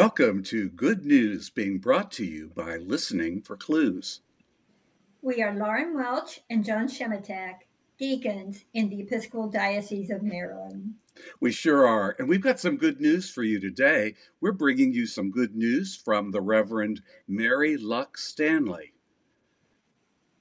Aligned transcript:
Welcome 0.00 0.44
to 0.44 0.68
Good 0.68 1.04
News 1.04 1.50
being 1.50 1.78
brought 1.78 2.12
to 2.12 2.24
you 2.24 2.52
by 2.54 2.76
Listening 2.76 3.42
for 3.42 3.56
Clues. 3.56 4.20
We 5.22 5.42
are 5.42 5.52
Lauren 5.52 5.96
Welch 5.96 6.38
and 6.48 6.64
John 6.64 6.86
Shematak, 6.86 7.62
deacons 7.98 8.64
in 8.72 8.90
the 8.90 9.00
Episcopal 9.00 9.48
Diocese 9.48 10.10
of 10.10 10.22
Maryland. 10.22 10.94
We 11.40 11.50
sure 11.50 11.84
are. 11.84 12.14
And 12.16 12.28
we've 12.28 12.40
got 12.40 12.60
some 12.60 12.76
good 12.76 13.00
news 13.00 13.28
for 13.28 13.42
you 13.42 13.58
today. 13.58 14.14
We're 14.40 14.52
bringing 14.52 14.92
you 14.92 15.04
some 15.04 15.32
good 15.32 15.56
news 15.56 15.96
from 15.96 16.30
the 16.30 16.42
Reverend 16.42 17.02
Mary 17.26 17.76
Luck 17.76 18.16
Stanley. 18.18 18.92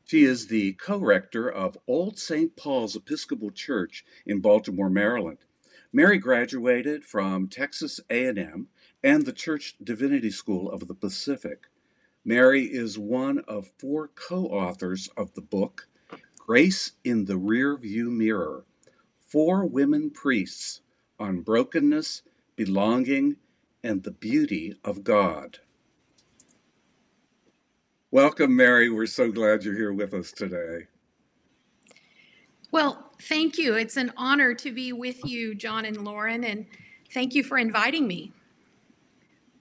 She 0.05 0.23
is 0.23 0.49
the 0.49 0.73
co-rector 0.73 1.49
of 1.49 1.79
Old 1.87 2.19
St. 2.19 2.55
Paul's 2.55 2.95
Episcopal 2.95 3.49
Church 3.49 4.05
in 4.23 4.39
Baltimore, 4.39 4.91
Maryland. 4.91 5.39
Mary 5.91 6.19
graduated 6.19 7.03
from 7.03 7.47
Texas 7.47 7.99
A&M 8.11 8.67
and 9.07 9.25
the 9.25 9.31
Church 9.31 9.77
Divinity 9.81 10.29
School 10.29 10.69
of 10.69 10.89
the 10.89 10.93
Pacific. 10.93 11.67
Mary 12.25 12.65
is 12.65 12.99
one 12.99 13.39
of 13.47 13.71
four 13.79 14.09
co 14.09 14.47
authors 14.47 15.07
of 15.15 15.33
the 15.33 15.41
book 15.41 15.87
Grace 16.37 16.91
in 17.05 17.23
the 17.23 17.37
Rear 17.37 17.77
View 17.77 18.11
Mirror 18.11 18.65
Four 19.25 19.65
Women 19.65 20.09
Priests 20.09 20.81
on 21.17 21.39
Brokenness, 21.39 22.23
Belonging, 22.57 23.37
and 23.81 24.03
the 24.03 24.11
Beauty 24.11 24.75
of 24.83 25.05
God. 25.05 25.59
Welcome, 28.11 28.57
Mary. 28.57 28.89
We're 28.89 29.05
so 29.05 29.31
glad 29.31 29.63
you're 29.63 29.73
here 29.73 29.93
with 29.93 30.13
us 30.13 30.33
today. 30.33 30.87
Well, 32.73 33.13
thank 33.21 33.57
you. 33.57 33.75
It's 33.75 33.95
an 33.95 34.11
honor 34.17 34.53
to 34.55 34.71
be 34.73 34.91
with 34.91 35.23
you, 35.23 35.55
John 35.55 35.85
and 35.85 36.03
Lauren, 36.03 36.43
and 36.43 36.65
thank 37.13 37.33
you 37.35 37.43
for 37.45 37.57
inviting 37.57 38.05
me 38.05 38.33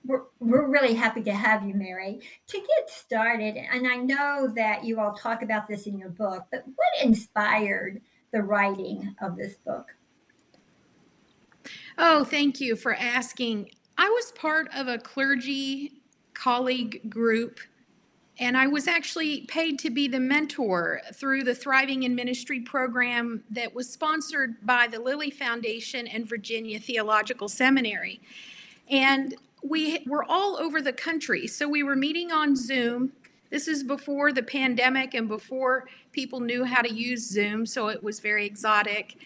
we're, 0.07 0.23
we're 0.41 0.69
really 0.69 0.95
happy 0.95 1.23
to 1.23 1.33
have 1.33 1.67
you, 1.67 1.75
Mary. 1.75 2.21
To 2.49 2.59
get 2.59 2.91
started, 2.91 3.57
and 3.57 3.87
I 3.87 3.97
know 3.97 4.53
that 4.55 4.85
you 4.85 5.01
all 5.01 5.15
talk 5.15 5.43
about 5.43 5.67
this 5.67 5.87
in 5.87 5.99
your 5.99 6.11
book, 6.11 6.45
but 6.51 6.65
what 6.67 7.05
inspired 7.05 8.01
the 8.33 8.43
writing 8.43 9.15
of 9.21 9.37
this 9.37 9.55
book? 9.57 9.95
Oh, 11.99 12.25
thank 12.25 12.61
you 12.61 12.77
for 12.77 12.95
asking. 12.95 13.71
I 13.99 14.09
was 14.09 14.33
part 14.33 14.69
of 14.75 14.89
a 14.89 14.99
clergy 14.99 16.03
colleague 16.35 17.09
group, 17.09 17.61
and 18.39 18.57
I 18.57 18.67
was 18.67 18.87
actually 18.87 19.47
paid 19.47 19.79
to 19.81 19.91
be 19.91 20.07
the 20.07 20.21
mentor 20.21 21.01
through 21.15 21.45
the 21.45 21.55
Thriving 21.55 22.03
in 22.03 22.15
Ministry 22.15 22.61
program 22.61 23.45
that 23.51 23.75
was 23.75 23.91
sponsored 23.91 24.67
by 24.67 24.87
the 24.87 25.01
Lilly 25.01 25.31
Foundation 25.31 26.07
and 26.07 26.29
Virginia 26.29 26.79
Theological 26.79 27.49
Seminary. 27.49 28.21
And 28.91 29.35
we 29.63 30.05
were 30.07 30.25
all 30.25 30.57
over 30.57 30.81
the 30.81 30.93
country. 30.93 31.47
So 31.47 31.69
we 31.69 31.83
were 31.83 31.97
meeting 31.97 32.33
on 32.33 32.57
Zoom. 32.57 33.13
This 33.51 33.69
is 33.69 33.83
before 33.83 34.33
the 34.33 34.43
pandemic 34.43 35.15
and 35.15 35.29
before 35.29 35.89
people 36.13 36.41
knew 36.41 36.65
how 36.65 36.83
to 36.83 36.93
use 36.93 37.29
Zoom, 37.29 37.67
so 37.67 37.89
it 37.89 38.03
was 38.03 38.21
very 38.21 38.45
exotic. 38.45 39.17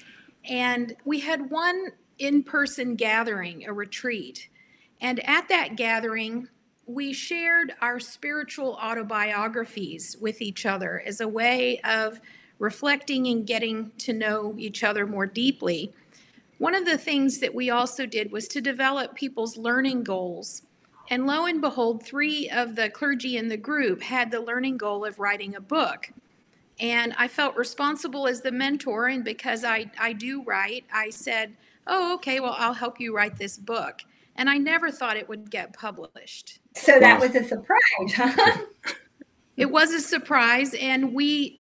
And 0.48 0.94
we 1.04 1.20
had 1.20 1.50
one 1.50 1.92
in 2.18 2.42
person 2.42 2.96
gathering, 2.96 3.66
a 3.66 3.72
retreat. 3.72 4.48
And 5.00 5.26
at 5.26 5.48
that 5.48 5.76
gathering, 5.76 6.48
we 6.86 7.12
shared 7.12 7.72
our 7.80 7.98
spiritual 7.98 8.74
autobiographies 8.74 10.16
with 10.20 10.42
each 10.42 10.66
other 10.66 11.02
as 11.06 11.20
a 11.20 11.28
way 11.28 11.80
of 11.80 12.20
reflecting 12.58 13.26
and 13.26 13.46
getting 13.46 13.92
to 13.98 14.12
know 14.12 14.54
each 14.58 14.84
other 14.84 15.06
more 15.06 15.26
deeply. 15.26 15.94
One 16.60 16.74
of 16.74 16.84
the 16.84 16.98
things 16.98 17.38
that 17.38 17.54
we 17.54 17.70
also 17.70 18.04
did 18.04 18.30
was 18.30 18.46
to 18.48 18.60
develop 18.60 19.14
people's 19.14 19.56
learning 19.56 20.04
goals. 20.04 20.60
And 21.08 21.26
lo 21.26 21.46
and 21.46 21.62
behold, 21.62 22.04
three 22.04 22.50
of 22.50 22.76
the 22.76 22.90
clergy 22.90 23.38
in 23.38 23.48
the 23.48 23.56
group 23.56 24.02
had 24.02 24.30
the 24.30 24.42
learning 24.42 24.76
goal 24.76 25.06
of 25.06 25.18
writing 25.18 25.54
a 25.54 25.60
book. 25.60 26.12
And 26.78 27.14
I 27.16 27.28
felt 27.28 27.56
responsible 27.56 28.28
as 28.28 28.42
the 28.42 28.52
mentor. 28.52 29.06
And 29.06 29.24
because 29.24 29.64
I, 29.64 29.90
I 29.98 30.12
do 30.12 30.42
write, 30.42 30.84
I 30.92 31.08
said, 31.08 31.56
Oh, 31.86 32.12
okay, 32.16 32.40
well, 32.40 32.54
I'll 32.58 32.74
help 32.74 33.00
you 33.00 33.16
write 33.16 33.38
this 33.38 33.56
book. 33.56 34.02
And 34.36 34.50
I 34.50 34.58
never 34.58 34.90
thought 34.90 35.16
it 35.16 35.30
would 35.30 35.50
get 35.50 35.72
published. 35.72 36.60
So 36.76 37.00
that 37.00 37.18
was 37.18 37.34
a 37.34 37.42
surprise, 37.42 38.12
huh? 38.14 38.58
it 39.56 39.70
was 39.70 39.94
a 39.94 40.00
surprise. 40.00 40.74
And 40.74 41.14
we 41.14 41.59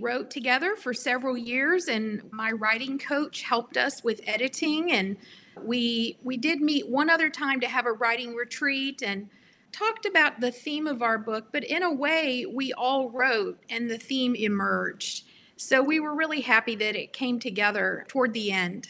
wrote 0.00 0.30
together 0.30 0.76
for 0.76 0.94
several 0.94 1.36
years 1.36 1.86
and 1.86 2.22
my 2.32 2.52
writing 2.52 2.98
coach 2.98 3.42
helped 3.42 3.76
us 3.76 4.02
with 4.02 4.20
editing 4.26 4.92
and 4.92 5.16
we 5.62 6.18
we 6.22 6.36
did 6.36 6.60
meet 6.60 6.88
one 6.88 7.10
other 7.10 7.30
time 7.30 7.60
to 7.60 7.66
have 7.66 7.86
a 7.86 7.92
writing 7.92 8.34
retreat 8.34 9.02
and 9.02 9.28
talked 9.72 10.06
about 10.06 10.40
the 10.40 10.50
theme 10.50 10.86
of 10.86 11.02
our 11.02 11.18
book 11.18 11.46
but 11.52 11.64
in 11.64 11.82
a 11.82 11.92
way 11.92 12.46
we 12.46 12.72
all 12.74 13.10
wrote 13.10 13.58
and 13.70 13.90
the 13.90 13.98
theme 13.98 14.34
emerged. 14.34 15.24
So 15.56 15.82
we 15.82 16.00
were 16.00 16.14
really 16.14 16.42
happy 16.42 16.76
that 16.76 16.96
it 16.96 17.14
came 17.14 17.40
together 17.40 18.04
toward 18.08 18.34
the 18.34 18.52
end. 18.52 18.88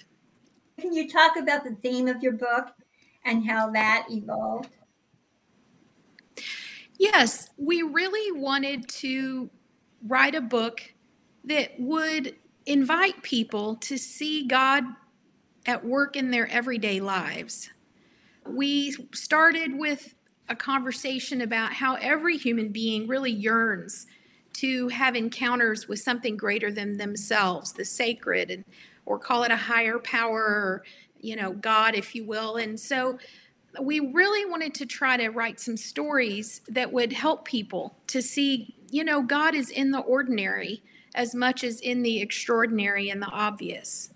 Can 0.80 0.92
you 0.92 1.08
talk 1.08 1.36
about 1.36 1.62
the 1.62 1.76
theme 1.76 2.08
of 2.08 2.22
your 2.22 2.32
book 2.32 2.72
and 3.24 3.48
how 3.48 3.70
that 3.70 4.06
evolved? 4.10 4.70
Yes 6.98 7.50
we 7.56 7.82
really 7.82 8.38
wanted 8.38 8.88
to 8.88 9.50
write 10.06 10.34
a 10.34 10.40
book 10.40 10.80
that 11.46 11.72
would 11.78 12.34
invite 12.66 13.22
people 13.22 13.76
to 13.76 13.96
see 13.96 14.46
God 14.46 14.84
at 15.64 15.84
work 15.84 16.16
in 16.16 16.30
their 16.30 16.48
everyday 16.48 17.00
lives. 17.00 17.70
We 18.46 18.92
started 19.12 19.78
with 19.78 20.14
a 20.48 20.54
conversation 20.56 21.40
about 21.40 21.72
how 21.72 21.94
every 21.96 22.36
human 22.36 22.68
being 22.68 23.08
really 23.08 23.32
yearns 23.32 24.06
to 24.54 24.88
have 24.88 25.16
encounters 25.16 25.88
with 25.88 26.00
something 26.00 26.36
greater 26.36 26.70
than 26.70 26.96
themselves, 26.96 27.72
the 27.72 27.84
sacred, 27.84 28.50
and 28.50 28.64
or 29.04 29.18
call 29.18 29.44
it 29.44 29.52
a 29.52 29.56
higher 29.56 29.98
power, 29.98 30.40
or, 30.40 30.82
you 31.20 31.36
know, 31.36 31.52
God, 31.52 31.94
if 31.94 32.14
you 32.14 32.24
will. 32.24 32.56
And 32.56 32.78
so 32.78 33.18
we 33.80 34.00
really 34.00 34.48
wanted 34.48 34.74
to 34.74 34.86
try 34.86 35.16
to 35.16 35.28
write 35.28 35.60
some 35.60 35.76
stories 35.76 36.60
that 36.68 36.92
would 36.92 37.12
help 37.12 37.44
people 37.44 37.96
to 38.08 38.22
see, 38.22 38.74
you 38.90 39.04
know, 39.04 39.22
God 39.22 39.54
is 39.54 39.70
in 39.70 39.90
the 39.90 40.00
ordinary 40.00 40.82
as 41.16 41.34
much 41.34 41.65
as 41.65 41.81
in 41.81 42.03
the 42.03 42.21
extraordinary 42.21 43.09
and 43.09 43.21
the 43.21 43.27
obvious. 43.27 44.10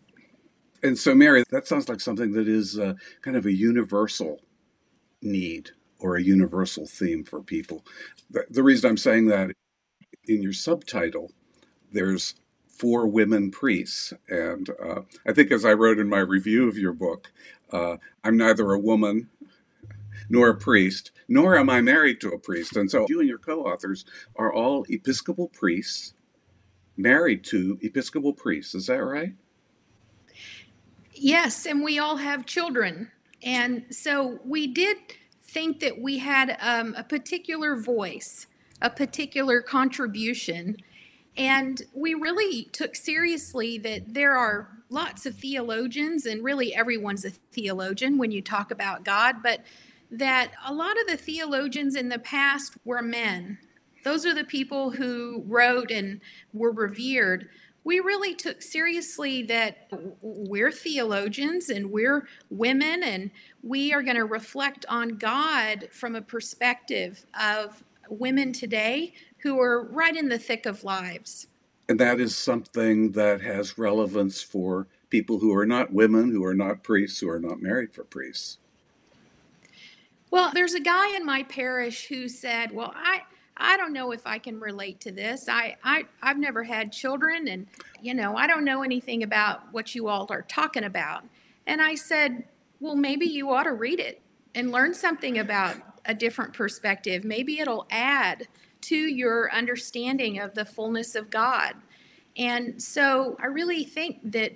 And 0.82 0.98
so, 0.98 1.14
Mary, 1.14 1.44
that 1.50 1.66
sounds 1.66 1.88
like 1.88 2.00
something 2.00 2.32
that 2.32 2.46
is 2.46 2.78
uh, 2.78 2.94
kind 3.22 3.36
of 3.36 3.46
a 3.46 3.52
universal 3.52 4.40
need 5.20 5.70
or 5.98 6.16
a 6.16 6.22
universal 6.22 6.86
theme 6.86 7.24
for 7.24 7.42
people. 7.42 7.84
The, 8.30 8.44
the 8.48 8.62
reason 8.62 8.88
I'm 8.88 8.96
saying 8.96 9.26
that 9.26 9.50
in 10.26 10.42
your 10.42 10.52
subtitle, 10.52 11.32
there's 11.92 12.34
four 12.68 13.06
women 13.06 13.50
priests. 13.50 14.12
And 14.28 14.70
uh, 14.82 15.02
I 15.26 15.32
think, 15.32 15.50
as 15.50 15.64
I 15.64 15.72
wrote 15.72 15.98
in 15.98 16.08
my 16.08 16.20
review 16.20 16.68
of 16.68 16.78
your 16.78 16.92
book, 16.92 17.30
uh, 17.72 17.96
I'm 18.24 18.36
neither 18.36 18.72
a 18.72 18.78
woman 18.78 19.28
nor 20.28 20.48
a 20.48 20.56
priest, 20.56 21.10
nor 21.28 21.56
am 21.58 21.68
I 21.68 21.80
married 21.80 22.20
to 22.20 22.30
a 22.30 22.38
priest. 22.38 22.76
And 22.76 22.90
so 22.90 23.06
you 23.08 23.20
and 23.20 23.28
your 23.28 23.38
co 23.38 23.64
authors 23.64 24.04
are 24.36 24.52
all 24.52 24.86
Episcopal 24.88 25.48
priests 25.48 26.14
married 27.00 27.44
to 27.44 27.78
Episcopal 27.82 28.32
priests. 28.32 28.74
Is 28.74 28.86
that 28.86 29.02
right? 29.02 29.32
Yes, 31.14 31.66
and 31.66 31.82
we 31.82 31.98
all 31.98 32.16
have 32.16 32.46
children. 32.46 33.10
And 33.42 33.84
so 33.90 34.38
we 34.44 34.66
did 34.66 34.96
think 35.42 35.80
that 35.80 36.00
we 36.00 36.18
had 36.18 36.56
um, 36.60 36.94
a 36.96 37.04
particular 37.04 37.76
voice, 37.76 38.46
a 38.80 38.90
particular 38.90 39.60
contribution. 39.60 40.76
And 41.36 41.82
we 41.94 42.14
really 42.14 42.64
took 42.72 42.94
seriously 42.94 43.78
that 43.78 44.14
there 44.14 44.36
are 44.36 44.68
lots 44.88 45.26
of 45.26 45.36
theologians, 45.36 46.26
and 46.26 46.42
really 46.42 46.74
everyone's 46.74 47.24
a 47.24 47.30
theologian 47.30 48.18
when 48.18 48.30
you 48.30 48.42
talk 48.42 48.70
about 48.70 49.04
God, 49.04 49.36
but 49.42 49.60
that 50.10 50.52
a 50.66 50.74
lot 50.74 51.00
of 51.00 51.06
the 51.06 51.16
theologians 51.16 51.94
in 51.94 52.08
the 52.08 52.18
past 52.18 52.76
were 52.84 53.02
men 53.02 53.58
those 54.04 54.26
are 54.26 54.34
the 54.34 54.44
people 54.44 54.90
who 54.90 55.42
wrote 55.46 55.90
and 55.90 56.20
were 56.52 56.72
revered. 56.72 57.48
We 57.82 58.00
really 58.00 58.34
took 58.34 58.60
seriously 58.60 59.42
that 59.44 59.90
we're 60.20 60.72
theologians 60.72 61.70
and 61.70 61.90
we're 61.90 62.26
women, 62.50 63.02
and 63.02 63.30
we 63.62 63.92
are 63.92 64.02
going 64.02 64.16
to 64.16 64.24
reflect 64.24 64.84
on 64.88 65.16
God 65.16 65.88
from 65.90 66.14
a 66.14 66.22
perspective 66.22 67.24
of 67.38 67.82
women 68.10 68.52
today 68.52 69.14
who 69.38 69.58
are 69.60 69.84
right 69.84 70.14
in 70.14 70.28
the 70.28 70.38
thick 70.38 70.66
of 70.66 70.84
lives. 70.84 71.46
And 71.88 71.98
that 71.98 72.20
is 72.20 72.36
something 72.36 73.12
that 73.12 73.40
has 73.40 73.78
relevance 73.78 74.42
for 74.42 74.86
people 75.08 75.38
who 75.40 75.52
are 75.54 75.66
not 75.66 75.92
women, 75.92 76.30
who 76.30 76.44
are 76.44 76.54
not 76.54 76.84
priests, 76.84 77.18
who 77.18 77.28
are 77.28 77.40
not 77.40 77.60
married 77.60 77.92
for 77.92 78.04
priests. 78.04 78.58
Well, 80.30 80.52
there's 80.54 80.74
a 80.74 80.80
guy 80.80 81.16
in 81.16 81.26
my 81.26 81.42
parish 81.42 82.06
who 82.06 82.28
said, 82.28 82.72
Well, 82.72 82.92
I, 82.94 83.22
I 83.60 83.76
don't 83.76 83.92
know 83.92 84.12
if 84.12 84.26
I 84.26 84.38
can 84.38 84.58
relate 84.58 85.00
to 85.00 85.12
this. 85.12 85.48
I, 85.48 85.76
I 85.84 86.04
I've 86.22 86.38
never 86.38 86.64
had 86.64 86.92
children 86.92 87.48
and 87.48 87.66
you 88.00 88.14
know, 88.14 88.36
I 88.36 88.46
don't 88.46 88.64
know 88.64 88.82
anything 88.82 89.22
about 89.22 89.72
what 89.72 89.94
you 89.94 90.08
all 90.08 90.26
are 90.30 90.42
talking 90.42 90.84
about. 90.84 91.24
And 91.66 91.82
I 91.82 91.94
said, 91.94 92.44
"Well, 92.80 92.96
maybe 92.96 93.26
you 93.26 93.50
ought 93.50 93.64
to 93.64 93.72
read 93.72 94.00
it 94.00 94.20
and 94.54 94.72
learn 94.72 94.94
something 94.94 95.38
about 95.38 95.76
a 96.06 96.14
different 96.14 96.52
perspective. 96.52 97.24
Maybe 97.24 97.60
it'll 97.60 97.86
add 97.90 98.48
to 98.82 98.96
your 98.96 99.52
understanding 99.52 100.38
of 100.38 100.54
the 100.54 100.64
fullness 100.64 101.14
of 101.14 101.30
God. 101.30 101.74
And 102.36 102.82
so 102.82 103.36
I 103.40 103.46
really 103.46 103.84
think 103.84 104.18
that 104.32 104.52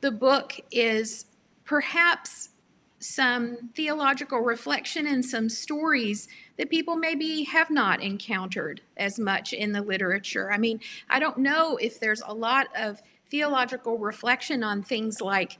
the 0.00 0.10
book 0.10 0.54
is 0.70 1.26
perhaps 1.64 2.50
some 3.00 3.70
theological 3.74 4.40
reflection 4.40 5.06
and 5.06 5.24
some 5.24 5.48
stories 5.48 6.28
that 6.56 6.70
people 6.70 6.96
maybe 6.96 7.44
have 7.44 7.70
not 7.70 8.02
encountered 8.02 8.80
as 8.96 9.18
much 9.18 9.52
in 9.52 9.72
the 9.72 9.82
literature. 9.82 10.52
I 10.52 10.58
mean, 10.58 10.80
I 11.08 11.18
don't 11.18 11.38
know 11.38 11.76
if 11.76 12.00
there's 12.00 12.22
a 12.26 12.34
lot 12.34 12.68
of 12.76 13.00
theological 13.30 13.98
reflection 13.98 14.64
on 14.64 14.82
things 14.82 15.20
like 15.20 15.58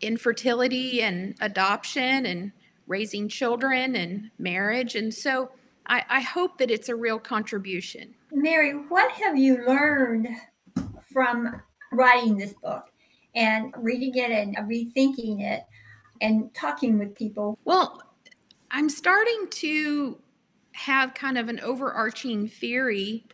infertility 0.00 1.02
and 1.02 1.34
adoption 1.40 2.26
and 2.26 2.52
raising 2.86 3.28
children 3.28 3.94
and 3.94 4.30
marriage. 4.38 4.94
And 4.94 5.14
so 5.14 5.50
I, 5.86 6.04
I 6.08 6.20
hope 6.20 6.58
that 6.58 6.70
it's 6.70 6.88
a 6.88 6.96
real 6.96 7.18
contribution. 7.18 8.14
Mary, 8.32 8.72
what 8.72 9.12
have 9.12 9.36
you 9.36 9.64
learned 9.66 10.28
from 11.12 11.62
writing 11.92 12.36
this 12.36 12.54
book 12.54 12.90
and 13.34 13.72
reading 13.78 14.16
it 14.16 14.30
and 14.30 14.56
rethinking 14.56 15.40
it 15.40 15.64
and 16.24 16.52
talking 16.54 16.98
with 16.98 17.14
people? 17.14 17.58
Well, 17.64 18.02
I'm 18.70 18.88
starting 18.88 19.46
to 19.50 20.18
have 20.72 21.14
kind 21.14 21.36
of 21.38 21.48
an 21.48 21.60
overarching 21.60 22.48
theory 22.48 23.26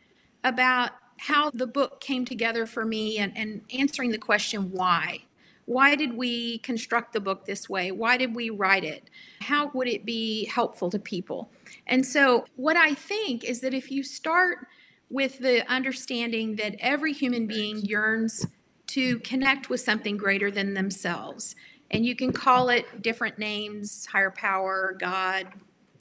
about 0.43 0.91
how 1.17 1.51
the 1.51 1.67
book 1.67 2.01
came 2.01 2.25
together 2.25 2.67
for 2.67 2.85
me 2.85 3.19
and, 3.19 3.33
and 3.37 3.63
answering 3.73 4.11
the 4.11 4.19
question 4.19 4.73
why. 4.73 5.21
Why 5.67 5.95
did 5.95 6.15
we 6.15 6.59
construct 6.59 7.13
the 7.13 7.21
book 7.21 7.45
this 7.45 7.69
way? 7.69 7.93
Why 7.93 8.17
did 8.17 8.35
we 8.35 8.51
write 8.51 8.83
it? 8.83 9.09
How 9.41 9.71
would 9.73 9.87
it 9.87 10.05
be 10.05 10.47
helpful 10.47 10.91
to 10.91 10.99
people? 10.99 11.51
And 11.87 12.05
so, 12.05 12.45
what 12.57 12.77
I 12.77 12.95
think 12.95 13.45
is 13.45 13.61
that 13.61 13.73
if 13.73 13.91
you 13.91 14.03
start 14.03 14.67
with 15.11 15.39
the 15.39 15.71
understanding 15.71 16.57
that 16.57 16.75
every 16.81 17.13
human 17.13 17.47
being 17.47 17.79
yearns 17.79 18.47
to 18.89 19.21
connect 19.21 19.71
with 19.71 19.81
something 19.81 20.17
greater 20.17 20.51
than 20.51 20.75
themselves, 20.75 21.55
and 21.91 22.07
you 22.07 22.15
can 22.15 22.33
call 22.33 22.69
it 22.69 23.03
different 23.03 23.39
names 23.39 24.07
higher 24.07 24.31
power, 24.31 24.97
God, 24.99 25.49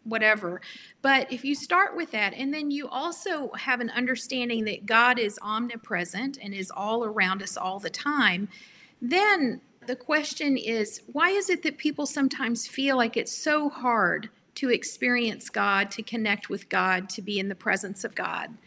whatever. 0.03 0.61
But 1.01 1.31
if 1.31 1.43
you 1.43 1.55
start 1.55 1.95
with 1.95 2.11
that, 2.11 2.33
and 2.33 2.53
then 2.53 2.71
you 2.71 2.87
also 2.87 3.51
have 3.53 3.79
an 3.79 3.89
understanding 3.89 4.65
that 4.65 4.85
God 4.85 5.19
is 5.19 5.39
omnipresent 5.41 6.37
and 6.41 6.53
is 6.53 6.71
all 6.71 7.03
around 7.03 7.41
us 7.41 7.57
all 7.57 7.79
the 7.79 7.89
time, 7.89 8.49
then 9.01 9.61
the 9.85 9.95
question 9.95 10.57
is 10.57 11.01
why 11.11 11.29
is 11.29 11.49
it 11.49 11.63
that 11.63 11.77
people 11.77 12.05
sometimes 12.05 12.67
feel 12.67 12.97
like 12.97 13.17
it's 13.17 13.31
so 13.31 13.69
hard 13.69 14.29
to 14.55 14.69
experience 14.69 15.49
God, 15.49 15.89
to 15.91 16.03
connect 16.03 16.49
with 16.49 16.69
God, 16.69 17.09
to 17.09 17.21
be 17.21 17.39
in 17.39 17.49
the 17.49 17.55
presence 17.55 18.03
of 18.03 18.13
God? 18.13 18.57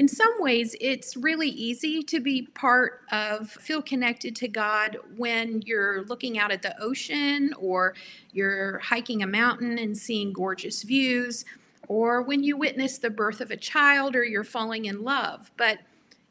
In 0.00 0.08
some 0.08 0.32
ways, 0.38 0.74
it's 0.80 1.14
really 1.14 1.50
easy 1.50 2.02
to 2.02 2.20
be 2.20 2.46
part 2.54 3.02
of, 3.12 3.50
feel 3.50 3.82
connected 3.82 4.34
to 4.36 4.48
God 4.48 4.96
when 5.18 5.60
you're 5.66 6.04
looking 6.04 6.38
out 6.38 6.50
at 6.50 6.62
the 6.62 6.74
ocean 6.82 7.52
or 7.58 7.94
you're 8.32 8.78
hiking 8.78 9.22
a 9.22 9.26
mountain 9.26 9.76
and 9.78 9.94
seeing 9.94 10.32
gorgeous 10.32 10.84
views, 10.84 11.44
or 11.86 12.22
when 12.22 12.42
you 12.42 12.56
witness 12.56 12.96
the 12.96 13.10
birth 13.10 13.42
of 13.42 13.50
a 13.50 13.58
child 13.58 14.16
or 14.16 14.24
you're 14.24 14.42
falling 14.42 14.86
in 14.86 15.04
love. 15.04 15.50
But 15.58 15.80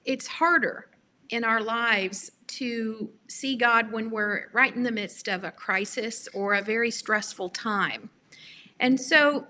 it's 0.04 0.25
harder 0.25 0.88
in 1.30 1.44
our 1.44 1.62
lives 1.62 2.31
to 2.48 3.12
see 3.27 3.56
God 3.56 3.92
when 3.92 4.10
we're 4.10 4.50
right 4.51 4.75
in 4.75 4.81
the 4.81 4.92
midst 4.92 5.27
of 5.27 5.44
a 5.44 5.51
crisis 5.51 6.27
or 6.33 6.56
a 6.56 6.63
very 6.63 6.89
stressful 6.89 7.50
time. 7.50 8.10
And 8.80 9.00
so 9.00 9.45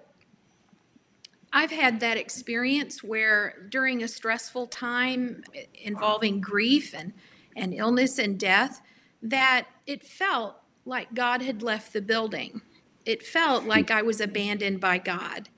I've 1.51 1.71
had 1.71 1.99
that 1.99 2.17
experience 2.17 3.03
where 3.03 3.67
during 3.69 4.03
a 4.03 4.07
stressful 4.07 4.67
time 4.67 5.43
involving 5.73 6.41
grief 6.41 6.93
and, 6.93 7.13
and 7.55 7.73
illness 7.73 8.19
and 8.19 8.39
death, 8.39 8.81
that 9.23 9.67
it 9.87 10.03
felt 10.03 10.55
like 10.85 11.13
God 11.13 11.41
had 11.41 11.63
left 11.63 11.93
the 11.93 12.01
building. 12.01 12.61
It 13.05 13.23
felt 13.23 13.63
hmm. 13.63 13.69
like 13.69 13.91
I 13.91 14.01
was 14.01 14.21
abandoned 14.21 14.79
by 14.79 14.97
God. 14.99 15.49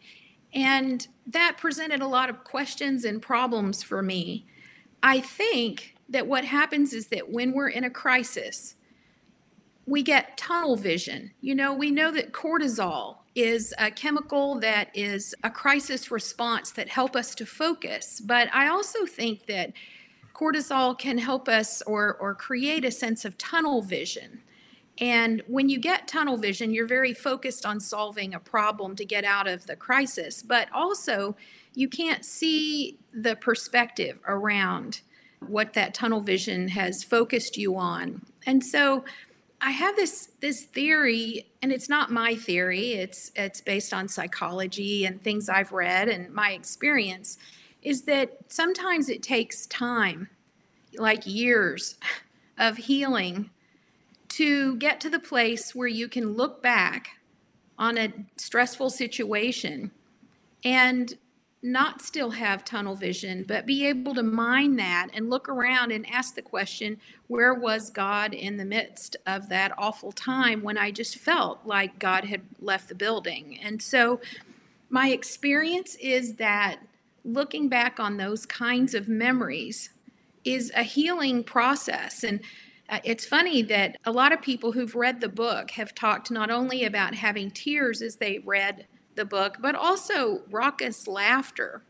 And 0.53 1.07
that 1.27 1.57
presented 1.57 2.01
a 2.01 2.07
lot 2.07 2.29
of 2.29 2.43
questions 2.43 3.05
and 3.05 3.21
problems 3.21 3.83
for 3.83 4.01
me. 4.01 4.45
I 5.01 5.19
think 5.19 5.95
that 6.09 6.27
what 6.27 6.45
happens 6.45 6.93
is 6.93 7.07
that 7.07 7.29
when 7.29 7.53
we're 7.53 7.69
in 7.69 7.83
a 7.83 7.89
crisis, 7.89 8.75
we 9.91 10.01
get 10.01 10.37
tunnel 10.37 10.77
vision. 10.77 11.31
You 11.41 11.53
know, 11.53 11.73
we 11.73 11.91
know 11.91 12.11
that 12.11 12.31
cortisol 12.31 13.17
is 13.35 13.73
a 13.77 13.91
chemical 13.91 14.57
that 14.61 14.87
is 14.93 15.35
a 15.43 15.49
crisis 15.49 16.09
response 16.09 16.71
that 16.71 16.87
help 16.87 17.13
us 17.13 17.35
to 17.35 17.45
focus. 17.45 18.21
But 18.21 18.47
I 18.53 18.69
also 18.69 19.05
think 19.05 19.47
that 19.47 19.73
cortisol 20.33 20.97
can 20.97 21.17
help 21.17 21.49
us 21.49 21.81
or, 21.81 22.15
or 22.21 22.33
create 22.33 22.85
a 22.85 22.91
sense 22.91 23.25
of 23.25 23.37
tunnel 23.37 23.81
vision. 23.81 24.39
And 24.97 25.43
when 25.45 25.67
you 25.67 25.77
get 25.77 26.07
tunnel 26.07 26.37
vision, 26.37 26.73
you're 26.73 26.87
very 26.87 27.13
focused 27.13 27.65
on 27.65 27.81
solving 27.81 28.33
a 28.33 28.39
problem 28.39 28.95
to 28.95 29.03
get 29.03 29.25
out 29.25 29.49
of 29.49 29.67
the 29.67 29.75
crisis, 29.75 30.41
but 30.41 30.69
also 30.73 31.35
you 31.73 31.89
can't 31.89 32.23
see 32.23 32.97
the 33.13 33.35
perspective 33.35 34.19
around 34.25 35.01
what 35.45 35.73
that 35.73 35.93
tunnel 35.93 36.21
vision 36.21 36.69
has 36.69 37.03
focused 37.03 37.57
you 37.57 37.75
on. 37.75 38.21
And 38.45 38.63
so 38.63 39.03
I 39.61 39.71
have 39.71 39.95
this 39.95 40.31
this 40.39 40.63
theory, 40.63 41.45
and 41.61 41.71
it's 41.71 41.87
not 41.87 42.11
my 42.11 42.35
theory. 42.35 42.93
It's 42.93 43.31
it's 43.35 43.61
based 43.61 43.93
on 43.93 44.07
psychology 44.07 45.05
and 45.05 45.21
things 45.21 45.49
I've 45.49 45.71
read 45.71 46.09
and 46.09 46.33
my 46.33 46.51
experience. 46.51 47.37
Is 47.83 48.03
that 48.03 48.37
sometimes 48.47 49.07
it 49.07 49.21
takes 49.21 49.67
time, 49.67 50.29
like 50.97 51.25
years, 51.25 51.97
of 52.57 52.77
healing, 52.77 53.51
to 54.29 54.75
get 54.77 54.99
to 55.01 55.09
the 55.09 55.19
place 55.19 55.75
where 55.75 55.87
you 55.87 56.07
can 56.07 56.33
look 56.33 56.61
back 56.61 57.09
on 57.77 57.97
a 57.97 58.13
stressful 58.37 58.89
situation 58.89 59.91
and 60.63 61.17
not 61.63 62.01
still 62.01 62.31
have 62.31 62.65
tunnel 62.65 62.95
vision, 62.95 63.45
but 63.47 63.67
be 63.67 63.85
able 63.85 64.15
to 64.15 64.23
mine 64.23 64.75
that 64.77 65.09
and 65.13 65.29
look 65.29 65.47
around 65.47 65.91
and 65.91 66.09
ask 66.09 66.33
the 66.33 66.41
question 66.41 66.99
where 67.27 67.53
was 67.53 67.91
God 67.91 68.33
in 68.33 68.57
the 68.57 68.65
midst 68.65 69.15
of 69.27 69.47
that 69.49 69.71
awful 69.77 70.11
time 70.11 70.63
when 70.63 70.77
I 70.77 70.89
just 70.89 71.17
felt 71.17 71.59
like 71.63 71.99
God 71.99 72.25
had 72.25 72.41
left 72.59 72.89
the 72.89 72.95
building? 72.95 73.59
And 73.61 73.81
so 73.81 74.19
my 74.89 75.09
experience 75.09 75.95
is 75.95 76.35
that 76.35 76.79
looking 77.23 77.69
back 77.69 77.99
on 77.99 78.17
those 78.17 78.47
kinds 78.47 78.95
of 78.95 79.07
memories 79.07 79.91
is 80.43 80.71
a 80.75 80.83
healing 80.83 81.43
process. 81.43 82.23
And 82.23 82.41
uh, 82.89 82.99
it's 83.03 83.25
funny 83.25 83.61
that 83.61 83.97
a 84.05 84.11
lot 84.11 84.33
of 84.33 84.41
people 84.41 84.71
who've 84.71 84.95
read 84.95 85.21
the 85.21 85.29
book 85.29 85.71
have 85.71 85.93
talked 85.93 86.31
not 86.31 86.49
only 86.49 86.83
about 86.83 87.13
having 87.13 87.51
tears 87.51 88.01
as 88.01 88.15
they 88.15 88.39
read 88.39 88.87
the 89.21 89.25
book, 89.25 89.57
but 89.59 89.75
also 89.75 90.41
raucous 90.49 91.07
laughter. 91.07 91.83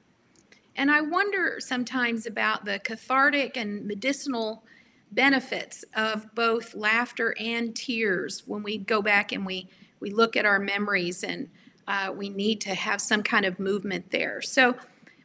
And 0.76 0.92
I 0.92 1.00
wonder 1.00 1.60
sometimes 1.60 2.26
about 2.26 2.66
the 2.66 2.78
cathartic 2.80 3.56
and 3.56 3.86
medicinal 3.86 4.66
benefits 5.14 5.86
of 5.96 6.36
both 6.36 6.76
laughter 6.76 7.34
and 7.40 7.74
tears 7.74 8.44
when 8.46 8.64
we 8.64 8.78
go 8.78 9.02
back 9.02 9.32
and 9.32 9.46
we, 9.46 9.70
we 10.02 10.12
look 10.12 10.36
at 10.36 10.46
our 10.46 10.60
memories 10.60 11.24
and 11.24 11.50
uh, 11.88 12.12
we 12.14 12.28
need 12.28 12.60
to 12.62 12.76
have 12.76 13.00
some 13.00 13.24
kind 13.24 13.46
of 13.46 13.60
movement 13.60 14.12
there. 14.12 14.42
So, 14.42 14.76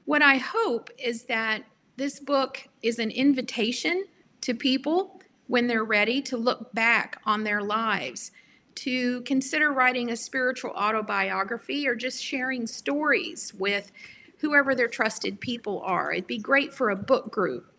what 0.04 0.22
I 0.22 0.36
hope 0.36 0.90
is 1.02 1.24
that 1.24 1.64
this 1.96 2.20
book 2.20 2.68
is 2.82 3.00
an 3.00 3.10
invitation 3.10 4.04
to 4.42 4.54
people 4.54 5.20
when 5.48 5.66
they're 5.66 5.84
ready 5.84 6.22
to 6.22 6.36
look 6.36 6.72
back 6.72 7.20
on 7.26 7.42
their 7.42 7.60
lives 7.60 8.30
to 8.76 9.22
consider 9.22 9.72
writing 9.72 10.10
a 10.10 10.16
spiritual 10.16 10.70
autobiography 10.70 11.86
or 11.88 11.94
just 11.94 12.22
sharing 12.22 12.66
stories 12.66 13.52
with 13.54 13.90
whoever 14.38 14.74
their 14.74 14.88
trusted 14.88 15.40
people 15.40 15.82
are. 15.82 16.12
It'd 16.12 16.26
be 16.26 16.38
great 16.38 16.72
for 16.72 16.90
a 16.90 16.96
book 16.96 17.30
group. 17.30 17.72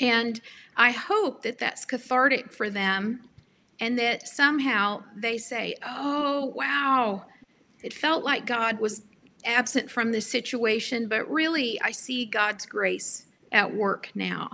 And 0.00 0.40
I 0.76 0.90
hope 0.90 1.42
that 1.42 1.58
that's 1.58 1.84
cathartic 1.84 2.52
for 2.52 2.70
them 2.70 3.28
and 3.80 3.98
that 3.98 4.28
somehow 4.28 5.02
they 5.16 5.38
say, 5.38 5.76
oh, 5.86 6.52
wow, 6.54 7.24
it 7.82 7.92
felt 7.92 8.24
like 8.24 8.46
God 8.46 8.80
was 8.80 9.02
absent 9.44 9.90
from 9.90 10.10
this 10.10 10.28
situation, 10.28 11.08
but 11.08 11.30
really 11.30 11.80
I 11.80 11.92
see 11.92 12.24
God's 12.24 12.66
grace 12.66 13.26
at 13.52 13.74
work 13.74 14.10
now. 14.14 14.50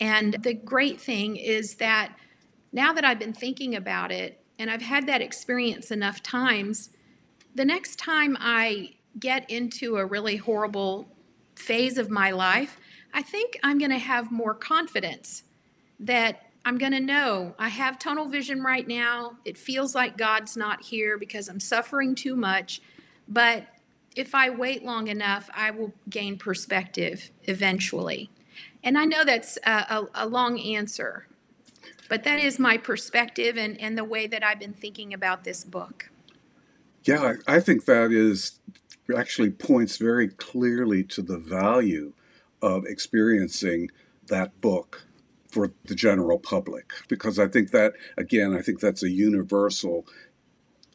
And 0.00 0.34
the 0.42 0.54
great 0.54 1.00
thing 1.00 1.36
is 1.36 1.76
that 1.76 2.16
now 2.72 2.92
that 2.92 3.04
I've 3.04 3.18
been 3.18 3.34
thinking 3.34 3.76
about 3.76 4.10
it, 4.10 4.41
and 4.58 4.70
I've 4.70 4.82
had 4.82 5.06
that 5.06 5.20
experience 5.20 5.90
enough 5.90 6.22
times, 6.22 6.90
the 7.54 7.64
next 7.64 7.96
time 7.96 8.36
I 8.40 8.94
get 9.18 9.48
into 9.50 9.96
a 9.96 10.06
really 10.06 10.36
horrible 10.36 11.08
phase 11.54 11.98
of 11.98 12.10
my 12.10 12.30
life, 12.30 12.78
I 13.12 13.22
think 13.22 13.58
I'm 13.62 13.78
going 13.78 13.90
to 13.90 13.98
have 13.98 14.32
more 14.32 14.54
confidence 14.54 15.42
that 16.00 16.46
I'm 16.64 16.78
going 16.78 16.92
to 16.92 17.00
know 17.00 17.54
I 17.58 17.68
have 17.68 17.98
tunnel 17.98 18.26
vision 18.26 18.62
right 18.62 18.86
now. 18.86 19.36
It 19.44 19.58
feels 19.58 19.94
like 19.94 20.16
God's 20.16 20.56
not 20.56 20.82
here 20.82 21.18
because 21.18 21.48
I'm 21.48 21.60
suffering 21.60 22.14
too 22.14 22.36
much. 22.36 22.80
But 23.28 23.66
if 24.14 24.34
I 24.34 24.50
wait 24.50 24.84
long 24.84 25.08
enough, 25.08 25.50
I 25.54 25.70
will 25.70 25.92
gain 26.08 26.38
perspective 26.38 27.30
eventually. 27.44 28.30
And 28.84 28.96
I 28.96 29.04
know 29.04 29.24
that's 29.24 29.58
a, 29.64 29.70
a, 29.70 30.08
a 30.14 30.26
long 30.26 30.58
answer, 30.60 31.26
but 32.12 32.24
that 32.24 32.38
is 32.38 32.58
my 32.58 32.76
perspective 32.76 33.56
and, 33.56 33.80
and 33.80 33.96
the 33.96 34.04
way 34.04 34.26
that 34.26 34.44
I've 34.44 34.58
been 34.58 34.74
thinking 34.74 35.14
about 35.14 35.44
this 35.44 35.64
book. 35.64 36.10
Yeah, 37.04 37.36
I 37.48 37.58
think 37.58 37.86
that 37.86 38.12
is 38.12 38.60
actually 39.16 39.48
points 39.48 39.96
very 39.96 40.28
clearly 40.28 41.04
to 41.04 41.22
the 41.22 41.38
value 41.38 42.12
of 42.60 42.84
experiencing 42.84 43.90
that 44.26 44.60
book 44.60 45.06
for 45.48 45.72
the 45.86 45.94
general 45.94 46.38
public 46.38 46.92
because 47.08 47.38
I 47.38 47.48
think 47.48 47.70
that 47.70 47.94
again 48.18 48.54
I 48.54 48.60
think 48.60 48.80
that's 48.80 49.02
a 49.02 49.08
universal 49.08 50.06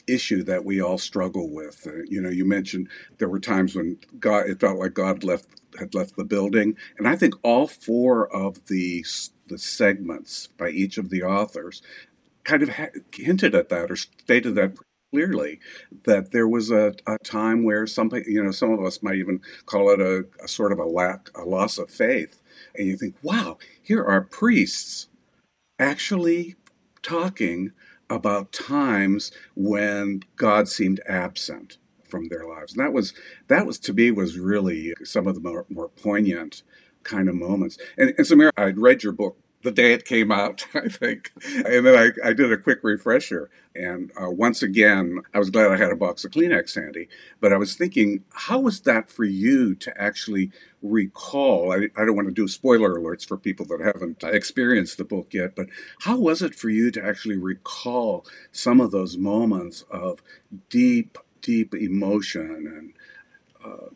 issue 0.08 0.44
that 0.44 0.66
we 0.66 0.82
all 0.82 0.98
struggle 0.98 1.50
with. 1.50 1.86
Uh, 1.88 2.04
you 2.08 2.22
know, 2.22 2.30
you 2.30 2.46
mentioned 2.46 2.90
there 3.18 3.30
were 3.30 3.40
times 3.40 3.76
when 3.76 4.00
God 4.20 4.50
it 4.50 4.60
felt 4.60 4.80
like 4.80 4.94
God 4.94 5.24
left 5.24 5.48
had 5.80 5.94
left 5.96 6.16
the 6.16 6.26
building, 6.26 6.76
and 6.98 7.08
I 7.08 7.16
think 7.16 7.36
all 7.44 7.68
four 7.68 8.28
of 8.36 8.68
the 8.68 9.06
the 9.48 9.58
segments 9.58 10.48
by 10.58 10.70
each 10.70 10.98
of 10.98 11.10
the 11.10 11.24
authors 11.24 11.82
kind 12.44 12.64
of 12.64 12.70
ha- 12.70 12.88
hinted 13.14 13.56
at 13.56 13.70
that 13.70 13.92
or 13.92 13.96
stated 13.96 14.56
that 14.56 14.74
clearly 15.12 15.60
that 16.06 16.32
there 16.32 16.48
was 16.48 16.72
a, 16.72 16.94
a 17.08 17.18
time 17.20 17.64
where 17.64 17.88
some 17.88 18.12
you 18.28 18.44
know 18.44 18.52
some 18.52 18.72
of 18.72 18.84
us 18.84 19.04
might 19.04 19.16
even 19.16 19.42
call 19.66 19.90
it 19.92 20.02
a, 20.02 20.26
a 20.44 20.48
sort 20.48 20.72
of 20.72 20.80
a 20.80 20.86
lack 20.86 21.30
a 21.36 21.44
loss 21.44 21.78
of 21.78 21.90
faith 21.90 22.42
and 22.76 22.88
you 22.88 22.98
think 22.98 23.16
wow 23.22 23.58
here 23.82 24.04
are 24.04 24.22
priests 24.22 25.08
actually 25.80 26.56
talking 27.02 27.72
about 28.10 28.52
times 28.52 29.32
when 29.56 30.22
God 30.36 30.68
seemed 30.68 31.02
absent 31.08 31.78
from 32.04 32.30
their 32.30 32.46
lives. 32.48 32.74
And 32.74 32.84
that 32.84 32.94
was 32.94 33.14
that 33.48 33.66
was 33.66 33.80
to 33.80 33.94
me 33.94 34.12
was 34.12 34.40
really 34.40 34.94
some 35.04 35.28
of 35.28 35.36
the 35.36 35.42
more, 35.42 35.66
more 35.70 35.90
poignant 35.90 36.64
kind 37.04 37.30
of 37.30 37.36
moments. 37.36 37.78
And, 37.98 38.14
and 38.18 38.26
so 38.26 38.36
Mary, 38.36 38.52
I'd 38.58 38.78
read 38.78 39.04
your 39.04 39.14
book 39.14 39.38
the 39.68 39.72
day 39.74 39.92
it 39.92 40.06
came 40.06 40.32
out, 40.32 40.66
I 40.74 40.88
think. 40.88 41.32
And 41.46 41.86
then 41.86 41.96
I, 41.96 42.30
I 42.30 42.34
did 42.34 42.52
a 42.52 42.58
quick 42.58 42.80
refresher. 42.84 43.50
And 43.76 44.12
uh, 44.20 44.32
once 44.32 44.64
again, 44.64 45.22
I 45.34 45.40
was 45.40 45.50
glad 45.50 45.72
I 45.72 45.78
had 45.78 45.92
a 45.92 45.96
box 45.96 46.24
of 46.24 46.32
Kleenex 46.32 46.76
handy. 46.76 47.10
But 47.42 47.52
I 47.52 47.58
was 47.58 47.76
thinking, 47.76 48.24
how 48.34 48.60
was 48.60 48.82
that 48.82 49.10
for 49.10 49.26
you 49.26 49.76
to 49.76 50.02
actually 50.02 50.52
recall? 50.82 51.74
I, 51.74 51.90
I 52.02 52.06
don't 52.06 52.16
want 52.16 52.30
to 52.30 52.34
do 52.34 52.48
spoiler 52.48 52.98
alerts 52.98 53.28
for 53.28 53.38
people 53.38 53.66
that 53.68 53.82
haven't 53.82 54.24
experienced 54.24 54.98
the 54.98 55.04
book 55.04 55.34
yet, 55.34 55.56
but 55.56 55.68
how 56.02 56.18
was 56.18 56.42
it 56.42 56.56
for 56.56 56.70
you 56.70 56.90
to 56.92 57.06
actually 57.06 57.38
recall 57.38 58.26
some 58.52 58.80
of 58.80 58.92
those 58.92 59.18
moments 59.18 59.84
of 59.92 60.24
deep, 60.70 61.18
deep 61.42 61.76
emotion 61.76 62.66
and 62.68 62.94
uh, 63.64 63.88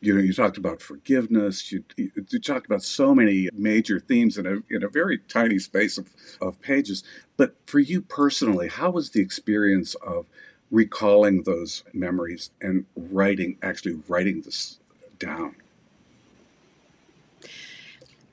you 0.00 0.14
know, 0.14 0.20
you 0.20 0.32
talked 0.32 0.56
about 0.56 0.80
forgiveness. 0.80 1.72
You, 1.72 1.84
you, 1.96 2.10
talked 2.40 2.66
about 2.66 2.82
so 2.82 3.14
many 3.14 3.48
major 3.52 3.98
themes 3.98 4.38
in 4.38 4.46
a, 4.46 4.74
in 4.74 4.82
a 4.84 4.88
very 4.88 5.18
tiny 5.28 5.58
space 5.58 5.98
of, 5.98 6.08
of 6.40 6.60
pages. 6.60 7.02
But 7.36 7.56
for 7.66 7.78
you 7.78 8.02
personally, 8.02 8.68
how 8.68 8.90
was 8.90 9.10
the 9.10 9.20
experience 9.20 9.94
of 9.96 10.26
recalling 10.70 11.42
those 11.42 11.84
memories 11.92 12.50
and 12.60 12.86
writing, 12.96 13.56
actually 13.62 14.00
writing 14.08 14.42
this 14.42 14.78
down? 15.18 15.56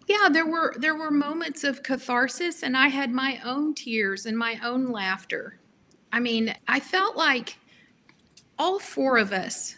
Yeah, 0.07 0.27
there 0.29 0.45
were 0.45 0.73
there 0.77 0.95
were 0.95 1.11
moments 1.11 1.63
of 1.63 1.81
catharsis, 1.81 2.61
and 2.61 2.75
I 2.75 2.89
had 2.89 3.11
my 3.11 3.39
own 3.43 3.73
tears 3.73 4.25
and 4.25 4.37
my 4.37 4.59
own 4.61 4.91
laughter. 4.91 5.57
I 6.11 6.19
mean, 6.19 6.53
I 6.67 6.81
felt 6.81 7.15
like 7.15 7.57
all 8.59 8.79
four 8.79 9.17
of 9.17 9.31
us 9.31 9.77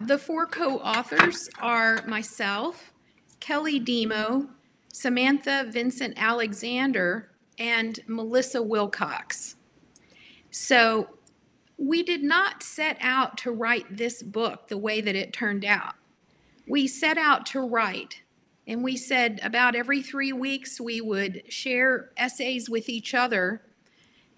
the 0.00 0.18
four 0.18 0.46
co 0.46 0.78
authors 0.78 1.48
are 1.58 2.04
myself, 2.06 2.92
Kelly 3.40 3.78
Demo, 3.78 4.48
Samantha 4.92 5.66
Vincent 5.70 6.14
Alexander, 6.16 7.30
and 7.58 8.00
Melissa 8.06 8.62
Wilcox. 8.62 9.56
So 10.50 11.08
we 11.78 12.02
did 12.02 12.22
not 12.22 12.62
set 12.62 12.96
out 13.00 13.36
to 13.38 13.50
write 13.50 13.96
this 13.96 14.22
book 14.22 14.68
the 14.68 14.78
way 14.78 15.00
that 15.00 15.14
it 15.14 15.32
turned 15.32 15.64
out. 15.64 15.94
We 16.66 16.86
set 16.86 17.18
out 17.18 17.46
to 17.46 17.60
write, 17.60 18.22
and 18.66 18.82
we 18.82 18.96
said 18.96 19.38
about 19.42 19.76
every 19.76 20.02
three 20.02 20.32
weeks 20.32 20.80
we 20.80 21.00
would 21.00 21.42
share 21.48 22.10
essays 22.16 22.68
with 22.68 22.88
each 22.88 23.14
other 23.14 23.62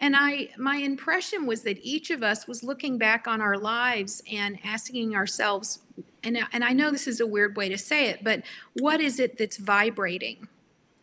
and 0.00 0.14
I 0.16 0.50
my 0.56 0.76
impression 0.76 1.46
was 1.46 1.62
that 1.62 1.78
each 1.82 2.10
of 2.10 2.22
us 2.22 2.46
was 2.46 2.62
looking 2.62 2.98
back 2.98 3.26
on 3.26 3.40
our 3.40 3.58
lives 3.58 4.22
and 4.30 4.58
asking 4.64 5.14
ourselves 5.14 5.80
and 6.22 6.38
and 6.52 6.64
I 6.64 6.72
know 6.72 6.90
this 6.90 7.06
is 7.06 7.20
a 7.20 7.26
weird 7.26 7.56
way 7.56 7.68
to 7.68 7.78
say 7.78 8.08
it, 8.08 8.24
but 8.24 8.42
what 8.74 9.00
is 9.00 9.18
it 9.18 9.38
that's 9.38 9.56
vibrating? 9.56 10.48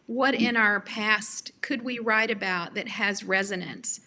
What 0.07 0.35
in 0.35 0.55
our 0.55 0.79
past 0.79 1.51
could 1.61 1.81
we 1.81 1.99
write 1.99 2.29
about 2.29 2.75
that 2.75 2.87
has 2.89 3.23
resonance? 3.23 4.01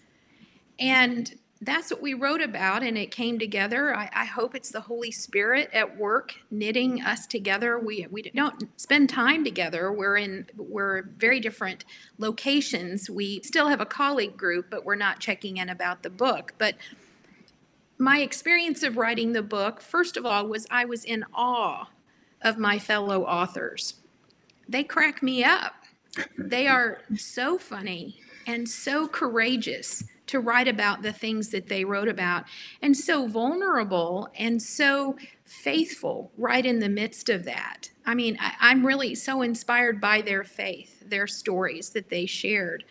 And 0.78 1.34
that's 1.60 1.90
what 1.90 2.00
we 2.00 2.14
wrote 2.14 2.40
about 2.40 2.82
and 2.82 2.96
it 2.96 3.10
came 3.10 3.38
together. 3.38 3.94
I, 3.94 4.08
I, 4.14 4.24
hope 4.26 4.54
it's 4.54 4.70
the 4.70 4.82
holy 4.82 5.10
spirit 5.10 5.70
at 5.72 5.96
work 5.96 6.34
knitting 6.50 7.02
us 7.02 7.26
together. 7.26 7.78
We, 7.78 8.06
we 8.10 8.22
don't 8.22 8.68
spend 8.80 9.08
time 9.08 9.44
together. 9.44 9.90
We're 9.90 10.16
in 10.16 10.46
we're 10.56 11.02
very 11.16 11.40
different 11.40 11.84
locations. 12.16 13.10
We 13.10 13.42
still 13.42 13.68
have 13.68 13.80
a 13.80 13.86
colleague 13.86 14.36
group 14.36 14.66
but 14.70 14.84
we're 14.84 14.94
not 14.94 15.18
checking 15.18 15.56
in 15.56 15.68
about 15.68 16.02
the 16.02 16.10
book. 16.10 16.54
But 16.58 16.76
my 17.98 18.20
experience 18.20 18.84
of 18.84 18.96
writing 18.96 19.32
the 19.32 19.42
book 19.42 19.80
first 19.80 20.16
of 20.16 20.24
all 20.24 20.46
was 20.46 20.68
i 20.70 20.84
was 20.84 21.04
in 21.04 21.24
awe 21.34 21.88
of 22.40 22.56
my 22.56 22.78
fellow 22.78 23.24
authors. 23.24 23.94
They 24.68 24.84
crack 24.84 25.22
me 25.24 25.42
up. 25.42 25.74
They 26.36 26.68
are 26.68 26.98
so 27.16 27.58
funny 27.58 28.20
and 28.46 28.68
so 28.68 29.08
courageous 29.08 30.04
to 30.28 30.40
write 30.40 30.68
about 30.68 31.02
the 31.02 31.12
things 31.12 31.48
that 31.48 31.68
they 31.68 31.84
wrote 31.84 32.08
about 32.08 32.44
and 32.80 32.96
so 32.96 33.26
vulnerable 33.26 34.28
and 34.36 34.62
so 34.62 35.16
faithful 35.44 36.30
right 36.36 36.64
in 36.64 36.78
the 36.78 36.88
midst 36.88 37.28
of 37.28 37.44
that. 37.44 37.90
I 38.06 38.14
mean, 38.14 38.38
I, 38.40 38.70
am 38.70 38.86
really 38.86 39.14
so 39.14 39.42
inspired 39.42 40.00
by 40.00 40.22
their 40.22 40.44
faith, 40.44 41.02
their 41.08 41.26
stories 41.26 41.90
that 41.90 42.10
they 42.10 42.26
shared. 42.26 42.84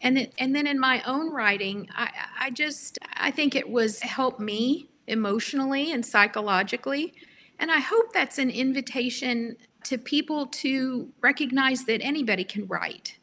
And, 0.00 0.18
it, 0.18 0.32
and 0.38 0.54
then 0.54 0.66
in 0.66 0.78
my 0.78 1.02
own 1.06 1.32
writing, 1.32 1.88
I, 1.94 2.10
I 2.38 2.50
just, 2.50 2.98
I 3.14 3.30
think 3.30 3.54
it 3.54 3.70
was 3.70 4.00
helped 4.00 4.40
me 4.40 4.88
emotionally 5.06 5.92
and 5.92 6.04
psychologically. 6.04 7.14
And 7.58 7.70
I 7.70 7.78
hope 7.78 8.12
that's 8.12 8.38
an 8.38 8.50
invitation 8.50 9.56
to 9.84 9.98
people 9.98 10.46
to 10.46 11.12
recognize 11.20 11.84
that 11.84 12.00
anybody 12.02 12.44
can 12.44 12.66
write 12.66 13.18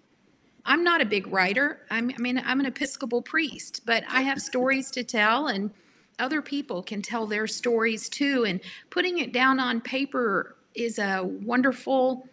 I'm 0.70 0.84
not 0.84 1.02
a 1.02 1.06
big 1.06 1.26
writer. 1.28 1.80
I'm, 1.90 2.12
I 2.16 2.22
mean, 2.22 2.40
I'm 2.46 2.60
an 2.60 2.68
Episcopal 2.68 3.24
priest, 3.24 3.82
but 3.88 4.04
I 4.08 4.22
have 4.22 4.40
stories 4.40 4.92
to 4.92 5.04
tell, 5.04 5.48
and 5.48 5.72
other 6.20 6.44
people 6.44 6.84
can 6.84 7.02
tell 7.02 7.26
their 7.26 7.48
stories 7.48 8.08
too. 8.08 8.46
And 8.46 8.62
putting 8.92 9.18
it 9.18 9.34
down 9.34 9.60
on 9.60 9.82
paper 9.82 10.56
is 10.76 11.00
a 11.00 11.24
wonderful 11.24 12.28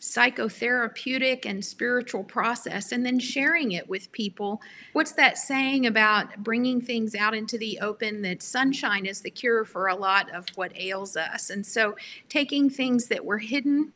psychotherapeutic 0.00 1.44
and 1.44 1.64
spiritual 1.64 2.22
process, 2.22 2.92
and 2.92 3.04
then 3.04 3.18
sharing 3.18 3.72
it 3.72 3.88
with 3.88 4.12
people. 4.12 4.62
What's 4.92 5.12
that 5.12 5.36
saying 5.36 5.84
about 5.84 6.44
bringing 6.44 6.80
things 6.80 7.16
out 7.16 7.34
into 7.34 7.58
the 7.58 7.80
open 7.80 8.22
that 8.22 8.40
sunshine 8.40 9.04
is 9.04 9.20
the 9.20 9.32
cure 9.32 9.64
for 9.64 9.88
a 9.88 9.96
lot 9.96 10.30
of 10.32 10.46
what 10.54 10.70
ails 10.76 11.16
us? 11.16 11.50
And 11.50 11.66
so, 11.66 11.96
taking 12.28 12.70
things 12.70 13.08
that 13.08 13.24
were 13.24 13.38
hidden, 13.38 13.92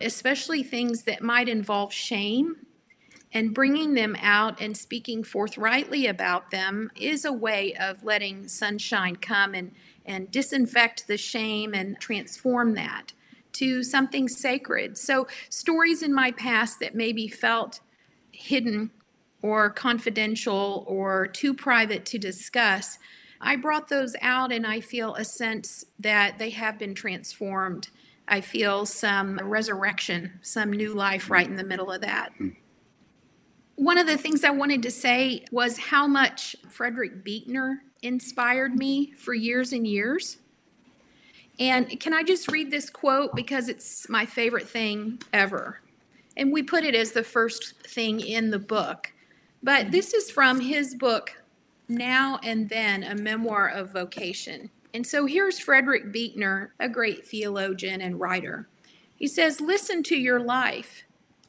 especially 0.00 0.62
things 0.62 1.02
that 1.02 1.20
might 1.20 1.48
involve 1.48 1.92
shame 1.92 2.58
and 3.34 3.52
bringing 3.52 3.94
them 3.94 4.16
out 4.20 4.60
and 4.60 4.76
speaking 4.76 5.24
forthrightly 5.24 6.06
about 6.06 6.52
them 6.52 6.90
is 6.94 7.24
a 7.24 7.32
way 7.32 7.74
of 7.74 8.04
letting 8.04 8.46
sunshine 8.46 9.16
come 9.16 9.54
and, 9.54 9.72
and 10.06 10.30
disinfect 10.30 11.08
the 11.08 11.18
shame 11.18 11.74
and 11.74 11.98
transform 11.98 12.74
that 12.74 13.12
to 13.52 13.82
something 13.82 14.28
sacred. 14.28 14.96
So, 14.96 15.26
stories 15.48 16.02
in 16.02 16.14
my 16.14 16.30
past 16.30 16.78
that 16.80 16.94
maybe 16.94 17.26
felt 17.26 17.80
hidden 18.30 18.90
or 19.42 19.68
confidential 19.68 20.84
or 20.86 21.26
too 21.26 21.54
private 21.54 22.06
to 22.06 22.18
discuss, 22.18 22.98
I 23.40 23.56
brought 23.56 23.88
those 23.88 24.14
out 24.22 24.52
and 24.52 24.66
I 24.66 24.80
feel 24.80 25.14
a 25.16 25.24
sense 25.24 25.84
that 25.98 26.38
they 26.38 26.50
have 26.50 26.78
been 26.78 26.94
transformed. 26.94 27.90
I 28.26 28.40
feel 28.40 28.86
some 28.86 29.38
resurrection, 29.42 30.38
some 30.40 30.72
new 30.72 30.94
life 30.94 31.30
right 31.30 31.46
in 31.46 31.56
the 31.56 31.64
middle 31.64 31.90
of 31.90 32.00
that. 32.00 32.32
Mm. 32.40 32.56
One 33.76 33.98
of 33.98 34.06
the 34.06 34.16
things 34.16 34.44
I 34.44 34.50
wanted 34.50 34.82
to 34.84 34.90
say 34.90 35.44
was 35.50 35.78
how 35.78 36.06
much 36.06 36.54
Frederick 36.68 37.24
Buechner 37.24 37.82
inspired 38.02 38.74
me 38.74 39.12
for 39.12 39.34
years 39.34 39.72
and 39.72 39.86
years. 39.86 40.38
And 41.58 41.98
can 42.00 42.12
I 42.12 42.22
just 42.22 42.50
read 42.50 42.70
this 42.70 42.90
quote 42.90 43.34
because 43.34 43.68
it's 43.68 44.08
my 44.08 44.26
favorite 44.26 44.68
thing 44.68 45.20
ever? 45.32 45.80
And 46.36 46.52
we 46.52 46.62
put 46.62 46.84
it 46.84 46.94
as 46.94 47.12
the 47.12 47.24
first 47.24 47.74
thing 47.82 48.20
in 48.20 48.50
the 48.50 48.58
book. 48.58 49.12
But 49.62 49.90
this 49.90 50.12
is 50.12 50.30
from 50.30 50.60
his 50.60 50.94
book, 50.94 51.36
Now 51.88 52.38
and 52.42 52.68
Then, 52.68 53.02
a 53.02 53.14
memoir 53.14 53.68
of 53.68 53.92
vocation. 53.92 54.70
And 54.92 55.06
so 55.06 55.26
here's 55.26 55.58
Frederick 55.58 56.12
Buechner, 56.12 56.74
a 56.78 56.88
great 56.88 57.26
theologian 57.26 58.00
and 58.00 58.20
writer. 58.20 58.68
He 59.16 59.26
says, 59.26 59.60
Listen 59.60 60.02
to 60.04 60.16
your 60.16 60.40
life, 60.40 61.04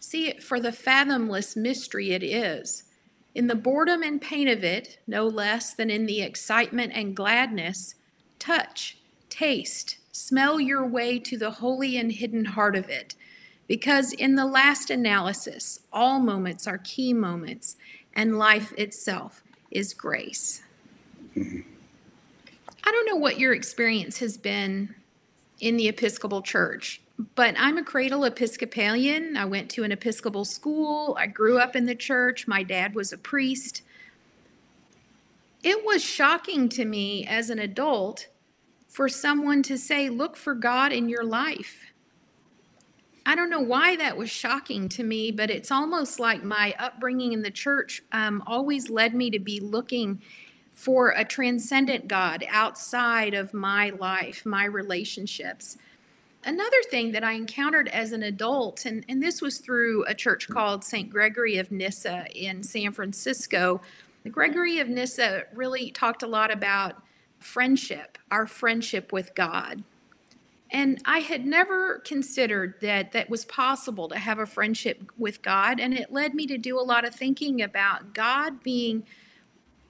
see 0.05 0.27
it 0.27 0.43
for 0.43 0.59
the 0.59 0.71
fathomless 0.71 1.55
mystery 1.55 2.12
it 2.12 2.24
is. 2.24 2.83
In 3.33 3.47
the 3.47 3.55
boredom 3.55 4.03
and 4.03 4.21
pain 4.21 4.47
of 4.47 4.63
it, 4.63 5.00
no 5.07 5.27
less 5.27 5.74
than 5.74 5.89
in 5.89 6.05
the 6.05 6.21
excitement 6.21 6.93
and 6.95 7.15
gladness, 7.15 7.95
touch, 8.39 8.97
taste, 9.29 9.97
smell 10.12 10.59
your 10.59 10.85
way 10.85 11.19
to 11.19 11.38
the 11.38 11.51
holy 11.51 11.97
and 11.97 12.12
hidden 12.12 12.45
heart 12.45 12.75
of 12.75 12.88
it. 12.88 13.15
Because 13.67 14.13
in 14.13 14.35
the 14.35 14.45
last 14.45 14.89
analysis, 14.89 15.79
all 15.91 16.19
moments 16.19 16.67
are 16.67 16.77
key 16.77 17.12
moments, 17.12 17.75
and 18.13 18.38
life 18.38 18.71
itself 18.77 19.43
is 19.71 19.93
grace. 19.93 20.62
Mm-hmm. 21.35 21.62
I 22.83 22.91
don't 22.91 23.07
know 23.07 23.15
what 23.15 23.39
your 23.39 23.53
experience 23.53 24.19
has 24.19 24.38
been 24.38 24.93
in 25.59 25.77
the 25.77 25.88
Episcopal 25.88 26.43
Church, 26.43 27.01
but 27.17 27.55
I'm 27.57 27.77
a 27.77 27.84
cradle 27.84 28.25
Episcopalian. 28.25 29.38
I 29.38 29.45
went 29.45 29.69
to 29.72 29.84
an 29.84 29.91
Episcopal 29.91 30.45
school. 30.45 31.15
I 31.19 31.27
grew 31.27 31.57
up 31.57 31.75
in 31.75 31.86
the 31.86 31.95
church. 31.95 32.48
My 32.48 32.63
dad 32.63 32.93
was 32.93 33.13
a 33.13 33.17
priest. 33.17 33.84
It 35.63 35.86
was 35.86 36.03
shocking 36.03 36.69
to 36.69 36.86
me 36.86 37.25
as 37.25 37.50
an 37.50 37.60
adult 37.60 38.27
for 38.88 39.07
someone 39.07 39.63
to 39.63 39.77
say, 39.77 40.10
Look 40.10 40.36
for 40.36 40.53
God 40.53 40.91
in 40.91 41.10
your 41.10 41.24
life. 41.24 41.86
I 43.25 43.36
don't 43.36 43.50
know 43.50 43.62
why 43.62 43.95
that 43.95 44.17
was 44.17 44.29
shocking 44.29 44.88
to 44.89 45.03
me, 45.03 45.31
but 45.31 45.50
it's 45.50 45.72
almost 45.72 46.19
like 46.19 46.43
my 46.43 46.75
upbringing 46.77 47.34
in 47.34 47.41
the 47.41 47.50
church 47.50 48.03
um, 48.12 48.43
always 48.45 48.89
led 48.89 49.15
me 49.15 49.31
to 49.31 49.39
be 49.39 49.60
looking 49.60 50.22
for 50.72 51.10
a 51.10 51.25
transcendent 51.25 52.07
God 52.07 52.45
outside 52.50 53.34
of 53.34 53.53
my 53.53 53.89
life, 53.89 54.45
my 54.45 54.65
relationships. 54.65 55.77
Another 56.46 56.84
thing 56.92 57.12
that 57.14 57.24
I 57.24 57.32
encountered 57.32 57.88
as 57.88 58.12
an 58.12 58.22
adult, 58.22 58.86
and, 58.86 59.04
and 59.10 59.22
this 59.22 59.42
was 59.42 59.58
through 59.58 60.06
a 60.06 60.14
church 60.14 60.48
called 60.48 60.84
St. 60.84 61.10
Gregory 61.10 61.58
of 61.58 61.72
Nyssa 61.72 62.28
in 62.36 62.62
San 62.62 62.92
Francisco. 62.92 63.82
Gregory 64.30 64.80
of 64.80 64.88
Nyssa 64.88 65.46
really 65.54 65.90
talked 65.90 66.22
a 66.22 66.28
lot 66.28 66.52
about 66.52 67.02
friendship, 67.40 68.20
our 68.30 68.46
friendship 68.46 69.12
with 69.12 69.34
God. 69.34 69.84
And 70.70 71.02
I 71.06 71.20
had 71.20 71.48
never 71.48 72.00
considered 72.00 72.75
that 72.82 73.12
that 73.14 73.30
was 73.30 73.46
possible 73.46 74.08
to 74.10 74.20
have 74.20 74.38
a 74.38 74.46
friendship 74.46 75.12
with 75.18 75.42
God. 75.42 75.80
And 75.80 75.96
it 75.96 76.12
led 76.12 76.36
me 76.36 76.46
to 76.48 76.58
do 76.60 76.80
a 76.80 76.82
lot 76.82 77.06
of 77.06 77.16
thinking 77.16 77.62
about 77.62 78.14
God 78.14 78.62
being 78.62 79.04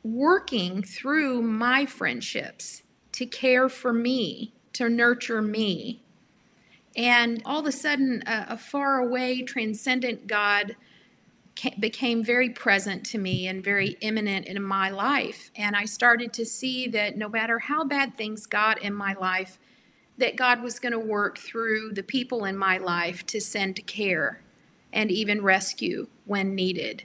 working 0.04 0.84
through 0.84 1.42
my 1.42 1.86
friendships 1.86 2.84
to 3.14 3.26
care 3.26 3.68
for 3.68 3.92
me, 3.92 4.54
to 4.74 4.90
nurture 4.90 5.42
me. 5.42 6.02
And 6.96 7.42
all 7.46 7.60
of 7.60 7.66
a 7.66 7.72
sudden, 7.72 8.24
a, 8.26 8.46
a 8.50 8.58
far 8.58 9.00
away, 9.00 9.42
transcendent 9.42 10.28
God 10.28 10.76
became 11.80 12.24
very 12.24 12.50
present 12.50 13.06
to 13.06 13.18
me 13.18 13.48
and 13.48 13.64
very 13.64 13.98
immanent 14.02 14.46
in 14.46 14.62
my 14.62 14.90
life. 14.90 15.52
And 15.56 15.76
I 15.76 15.86
started 15.86 16.34
to 16.34 16.46
see 16.46 16.88
that 16.90 17.18
no 17.18 17.30
matter 17.30 17.60
how 17.60 17.86
bad 17.86 18.16
things 18.16 18.46
got 18.46 18.82
in 18.82 18.94
my 18.94 19.14
life, 19.14 19.58
that 20.18 20.36
God 20.36 20.62
was 20.62 20.80
going 20.80 20.92
to 20.92 21.00
work 21.00 21.38
through 21.38 21.92
the 21.94 22.04
people 22.04 22.46
in 22.46 22.58
my 22.58 22.78
life 22.78 23.26
to 23.28 23.40
send 23.40 23.86
care 23.88 24.42
and 24.92 25.12
even 25.12 25.44
rescue 25.44 26.08
when 26.26 26.56
needed. 26.56 27.04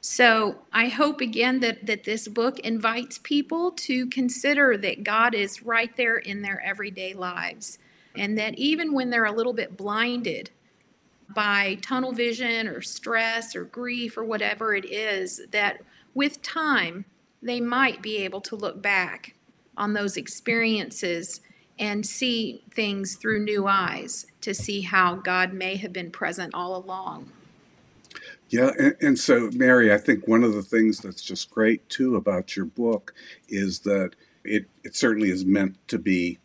So 0.00 0.58
I 0.72 0.86
hope 0.86 1.20
again 1.20 1.60
that, 1.60 1.86
that 1.86 2.04
this 2.04 2.28
book 2.28 2.60
invites 2.60 3.18
people 3.18 3.72
to 3.72 4.06
consider 4.06 4.76
that 4.76 5.02
God 5.02 5.34
is 5.34 5.64
right 5.64 5.94
there 5.96 6.16
in 6.16 6.42
their 6.42 6.60
everyday 6.60 7.12
lives. 7.14 7.78
And 8.16 8.38
that 8.38 8.58
even 8.58 8.92
when 8.92 9.10
they're 9.10 9.24
a 9.24 9.32
little 9.32 9.52
bit 9.52 9.76
blinded 9.76 10.50
by 11.34 11.78
tunnel 11.82 12.12
vision 12.12 12.68
or 12.68 12.80
stress 12.80 13.54
or 13.54 13.64
grief 13.64 14.16
or 14.16 14.24
whatever 14.24 14.74
it 14.74 14.84
is, 14.84 15.42
that 15.50 15.82
with 16.14 16.42
time 16.42 17.04
they 17.42 17.60
might 17.60 18.02
be 18.02 18.18
able 18.18 18.40
to 18.42 18.56
look 18.56 18.80
back 18.80 19.34
on 19.76 19.92
those 19.92 20.16
experiences 20.16 21.40
and 21.78 22.06
see 22.06 22.62
things 22.70 23.16
through 23.16 23.44
new 23.44 23.66
eyes 23.66 24.26
to 24.40 24.54
see 24.54 24.80
how 24.80 25.14
God 25.14 25.52
may 25.52 25.76
have 25.76 25.92
been 25.92 26.10
present 26.10 26.54
all 26.54 26.76
along. 26.76 27.30
Yeah, 28.48 28.70
and, 28.78 28.96
and, 29.00 29.18
so 29.18 29.50
Mary, 29.52 29.92
I 29.92 29.98
think 29.98 30.28
one 30.28 30.44
of 30.44 30.54
the 30.54 30.62
things 30.62 31.00
that's 31.00 31.22
just 31.22 31.50
great 31.50 31.86
too 31.88 32.16
about 32.16 32.56
your 32.56 32.64
book 32.64 33.12
is 33.48 33.80
that 33.80 34.12
it 34.44 34.66
it 34.84 34.94
certainly 34.94 35.30
is 35.30 35.44
meant 35.44 35.76
to 35.88 35.98
be 35.98 36.38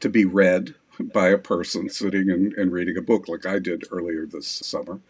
to 0.00 0.08
be 0.08 0.24
read 0.24 0.74
by 1.08 1.28
a 1.28 1.38
person 1.38 1.88
sitting 1.88 2.30
and, 2.30 2.52
and 2.54 2.72
reading 2.72 2.96
a 2.96 3.02
book 3.02 3.28
like 3.28 3.46
I 3.46 3.58
did 3.58 3.84
earlier 3.90 4.26
this 4.26 4.46
summer. 4.46 5.00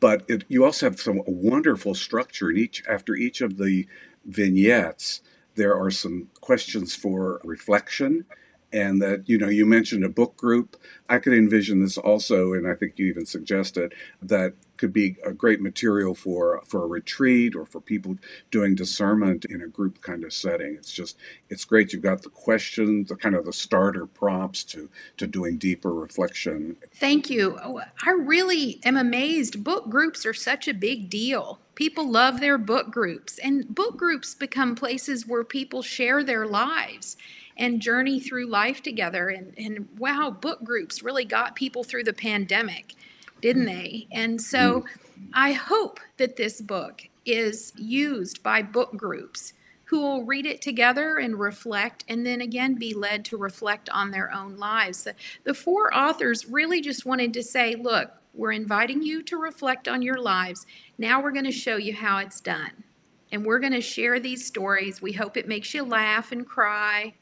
But 0.00 0.24
it, 0.28 0.44
you 0.48 0.64
also 0.64 0.86
have 0.86 1.00
some 1.00 1.22
wonderful 1.26 1.94
structure 1.94 2.50
in 2.50 2.58
each 2.58 2.82
after 2.88 3.14
each 3.14 3.40
of 3.40 3.56
the 3.56 3.86
vignettes. 4.24 5.20
There 5.54 5.76
are 5.76 5.90
some 5.90 6.28
questions 6.40 6.94
for 6.94 7.40
reflection 7.44 8.24
and 8.72 9.00
that 9.02 9.28
you 9.28 9.38
know 9.38 9.48
you 9.48 9.66
mentioned 9.66 10.04
a 10.04 10.08
book 10.08 10.36
group. 10.36 10.76
I 11.08 11.18
could 11.18 11.34
envision 11.34 11.82
this 11.82 11.98
also 11.98 12.54
and 12.54 12.66
i 12.66 12.74
think 12.74 12.98
you 12.98 13.06
even 13.06 13.26
suggested 13.26 13.92
that 14.22 14.54
could 14.82 14.92
be 14.92 15.16
a 15.24 15.32
great 15.32 15.60
material 15.60 16.12
for 16.12 16.60
for 16.66 16.82
a 16.82 16.88
retreat 16.88 17.54
or 17.54 17.64
for 17.64 17.80
people 17.80 18.16
doing 18.50 18.74
discernment 18.74 19.44
in 19.44 19.62
a 19.62 19.68
group 19.68 20.00
kind 20.00 20.24
of 20.24 20.32
setting. 20.32 20.74
It's 20.74 20.92
just 20.92 21.16
it's 21.48 21.64
great 21.64 21.92
you've 21.92 22.02
got 22.02 22.22
the 22.22 22.28
questions 22.28 23.08
the 23.08 23.14
kind 23.14 23.36
of 23.36 23.44
the 23.44 23.52
starter 23.52 24.06
prompts 24.06 24.64
to 24.64 24.88
to 25.18 25.28
doing 25.28 25.56
deeper 25.56 25.94
reflection. 25.94 26.78
Thank 26.92 27.30
you. 27.30 27.60
Oh, 27.62 27.80
i 28.04 28.10
really 28.10 28.80
am 28.84 28.96
amazed. 28.96 29.62
Book 29.62 29.88
groups 29.88 30.26
are 30.26 30.34
such 30.34 30.66
a 30.66 30.74
big 30.74 31.08
deal. 31.08 31.60
People 31.76 32.10
love 32.10 32.40
their 32.40 32.58
book 32.58 32.90
groups 32.90 33.38
and 33.38 33.72
book 33.72 33.96
groups 33.96 34.34
become 34.34 34.74
places 34.74 35.28
where 35.28 35.44
people 35.44 35.82
share 35.82 36.24
their 36.24 36.44
lives 36.44 37.16
and 37.62 37.80
journey 37.80 38.18
through 38.18 38.46
life 38.46 38.82
together. 38.82 39.28
And, 39.28 39.54
and 39.56 39.88
wow, 39.96 40.30
book 40.30 40.64
groups 40.64 41.00
really 41.00 41.24
got 41.24 41.54
people 41.54 41.84
through 41.84 42.02
the 42.02 42.12
pandemic, 42.12 42.94
didn't 43.40 43.66
they? 43.66 44.08
And 44.10 44.42
so 44.42 44.80
mm-hmm. 44.80 45.24
I 45.32 45.52
hope 45.52 46.00
that 46.16 46.34
this 46.34 46.60
book 46.60 47.02
is 47.24 47.72
used 47.76 48.42
by 48.42 48.62
book 48.62 48.96
groups 48.96 49.52
who 49.84 50.00
will 50.00 50.24
read 50.24 50.44
it 50.44 50.60
together 50.60 51.18
and 51.18 51.38
reflect, 51.38 52.04
and 52.08 52.26
then 52.26 52.40
again 52.40 52.74
be 52.74 52.94
led 52.94 53.24
to 53.26 53.36
reflect 53.36 53.88
on 53.90 54.10
their 54.10 54.34
own 54.34 54.56
lives. 54.56 55.04
The, 55.04 55.14
the 55.44 55.54
four 55.54 55.96
authors 55.96 56.48
really 56.48 56.80
just 56.80 57.06
wanted 57.06 57.32
to 57.34 57.44
say, 57.44 57.76
look, 57.76 58.10
we're 58.34 58.52
inviting 58.52 59.02
you 59.02 59.22
to 59.24 59.36
reflect 59.36 59.86
on 59.86 60.02
your 60.02 60.18
lives. 60.18 60.66
Now 60.98 61.22
we're 61.22 61.30
going 61.30 61.44
to 61.44 61.52
show 61.52 61.76
you 61.76 61.94
how 61.94 62.18
it's 62.18 62.40
done. 62.40 62.82
And 63.30 63.44
we're 63.44 63.60
going 63.60 63.72
to 63.72 63.80
share 63.80 64.18
these 64.18 64.44
stories. 64.44 65.00
We 65.00 65.12
hope 65.12 65.36
it 65.36 65.46
makes 65.46 65.74
you 65.74 65.84
laugh 65.84 66.32
and 66.32 66.44
cry 66.44 67.14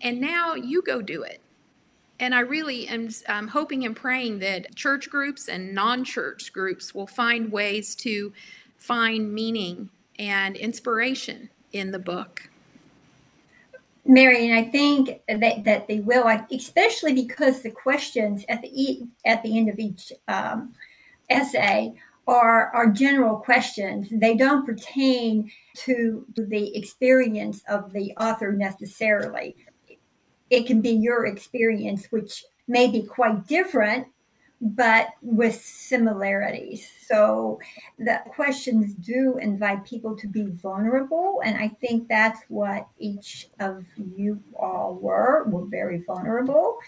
and 0.00 0.20
now 0.20 0.54
you 0.54 0.82
go 0.82 1.02
do 1.02 1.22
it. 1.22 1.40
And 2.18 2.34
I 2.34 2.40
really 2.40 2.88
am 2.88 3.08
um, 3.28 3.48
hoping 3.48 3.84
and 3.84 3.94
praying 3.94 4.38
that 4.38 4.74
church 4.74 5.10
groups 5.10 5.48
and 5.48 5.74
non 5.74 6.04
church 6.04 6.52
groups 6.52 6.94
will 6.94 7.06
find 7.06 7.52
ways 7.52 7.94
to 7.96 8.32
find 8.78 9.34
meaning 9.34 9.90
and 10.18 10.56
inspiration 10.56 11.50
in 11.72 11.90
the 11.90 11.98
book. 11.98 12.48
Mary, 14.08 14.48
and 14.48 14.56
I 14.56 14.70
think 14.70 15.20
that, 15.28 15.64
that 15.64 15.88
they 15.88 16.00
will, 16.00 16.26
especially 16.52 17.12
because 17.12 17.62
the 17.62 17.70
questions 17.70 18.44
at 18.48 18.62
the 18.62 19.02
at 19.24 19.42
the 19.42 19.58
end 19.58 19.68
of 19.68 19.78
each 19.78 20.12
um, 20.28 20.72
essay 21.28 21.92
are 22.28 22.70
are 22.74 22.90
general 22.90 23.36
questions. 23.36 24.08
They 24.10 24.36
don't 24.36 24.64
pertain 24.64 25.50
to 25.78 26.24
the 26.36 26.76
experience 26.76 27.62
of 27.68 27.92
the 27.92 28.12
author 28.12 28.52
necessarily 28.52 29.56
it 30.50 30.66
can 30.66 30.80
be 30.80 30.90
your 30.90 31.26
experience, 31.26 32.06
which 32.10 32.44
may 32.68 32.90
be 32.90 33.02
quite 33.02 33.46
different, 33.46 34.06
but 34.60 35.08
with 35.22 35.54
similarities. 35.54 36.88
So 37.06 37.60
the 37.98 38.22
questions 38.26 38.94
do 38.94 39.38
invite 39.38 39.84
people 39.84 40.16
to 40.16 40.26
be 40.26 40.46
vulnerable. 40.46 41.42
And 41.44 41.56
I 41.58 41.68
think 41.68 42.08
that's 42.08 42.40
what 42.48 42.88
each 42.98 43.48
of 43.60 43.84
you 44.16 44.42
all 44.58 44.94
were, 44.94 45.44
were 45.44 45.66
very 45.66 45.98
vulnerable. 45.98 46.78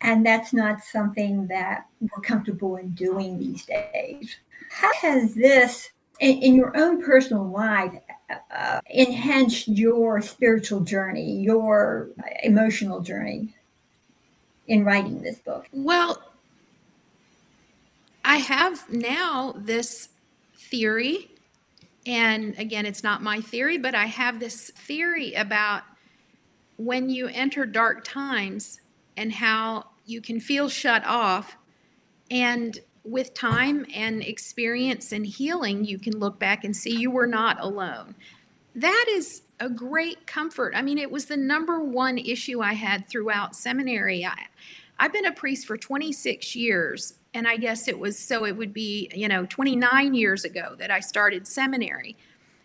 And 0.00 0.24
that's 0.24 0.52
not 0.52 0.82
something 0.82 1.46
that 1.48 1.86
we're 2.00 2.22
comfortable 2.22 2.76
in 2.76 2.90
doing 2.90 3.38
these 3.38 3.66
days. 3.66 4.36
How 4.70 4.92
has 4.94 5.34
this, 5.34 5.90
in, 6.20 6.38
in 6.38 6.54
your 6.54 6.76
own 6.76 7.02
personal 7.02 7.48
life, 7.48 7.92
uh, 8.50 8.80
enhanced 8.90 9.68
your 9.68 10.20
spiritual 10.20 10.80
journey, 10.80 11.40
your 11.40 12.08
emotional 12.42 13.00
journey 13.00 13.54
in 14.66 14.84
writing 14.84 15.20
this 15.22 15.38
book? 15.38 15.66
Well, 15.72 16.22
I 18.24 18.36
have 18.36 18.90
now 18.90 19.54
this 19.56 20.10
theory, 20.54 21.30
and 22.06 22.58
again, 22.58 22.84
it's 22.84 23.02
not 23.02 23.22
my 23.22 23.40
theory, 23.40 23.78
but 23.78 23.94
I 23.94 24.06
have 24.06 24.40
this 24.40 24.70
theory 24.70 25.32
about 25.34 25.82
when 26.76 27.08
you 27.10 27.28
enter 27.28 27.64
dark 27.66 28.04
times 28.04 28.80
and 29.16 29.32
how 29.32 29.86
you 30.04 30.20
can 30.20 30.40
feel 30.40 30.68
shut 30.68 31.04
off. 31.04 31.56
And 32.30 32.78
with 33.10 33.34
time 33.34 33.86
and 33.94 34.22
experience 34.22 35.12
and 35.12 35.26
healing, 35.26 35.84
you 35.84 35.98
can 35.98 36.18
look 36.18 36.38
back 36.38 36.64
and 36.64 36.76
see 36.76 36.96
you 36.96 37.10
were 37.10 37.26
not 37.26 37.60
alone. 37.60 38.14
That 38.74 39.06
is 39.08 39.42
a 39.60 39.68
great 39.68 40.26
comfort. 40.26 40.74
I 40.76 40.82
mean, 40.82 40.98
it 40.98 41.10
was 41.10 41.26
the 41.26 41.36
number 41.36 41.80
one 41.80 42.18
issue 42.18 42.60
I 42.60 42.74
had 42.74 43.08
throughout 43.08 43.56
seminary. 43.56 44.24
I, 44.24 44.46
I've 44.98 45.12
been 45.12 45.26
a 45.26 45.32
priest 45.32 45.66
for 45.66 45.76
26 45.76 46.54
years, 46.54 47.14
and 47.34 47.46
I 47.48 47.56
guess 47.56 47.88
it 47.88 47.98
was 47.98 48.18
so 48.18 48.44
it 48.44 48.56
would 48.56 48.72
be, 48.72 49.10
you 49.14 49.28
know, 49.28 49.46
29 49.46 50.14
years 50.14 50.44
ago 50.44 50.74
that 50.78 50.90
I 50.90 51.00
started 51.00 51.46
seminary. 51.46 52.16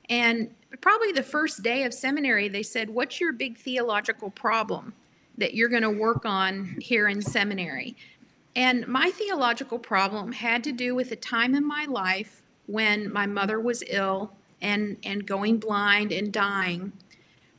And 0.10 0.54
probably 0.82 1.12
the 1.12 1.24
first 1.24 1.64
day 1.64 1.84
of 1.84 1.94
seminary, 1.94 2.48
they 2.50 2.64
said, 2.64 2.90
What's 2.90 3.20
your 3.22 3.32
big 3.32 3.58
theological 3.58 4.30
problem 4.30 4.94
that 5.38 5.56
you're 5.56 5.70
going 5.70 5.84
to 5.84 5.90
work 5.90 6.26
on 6.26 6.78
here 6.80 7.08
in 7.08 7.22
seminary? 7.22 7.96
And 8.56 8.88
my 8.88 9.10
theological 9.10 9.80
problem 9.80 10.34
had 10.34 10.64
to 10.66 10.72
do 10.72 10.94
with 10.94 11.12
a 11.12 11.16
time 11.16 11.56
in 11.56 11.66
my 11.66 11.86
life 11.86 12.44
when 12.68 13.12
my 13.12 13.26
mother 13.26 13.60
was 13.60 13.84
ill 13.88 14.34
and, 14.62 14.98
and 15.04 15.26
going 15.26 15.58
blind 15.58 16.12
and 16.12 16.32
dying, 16.32 16.94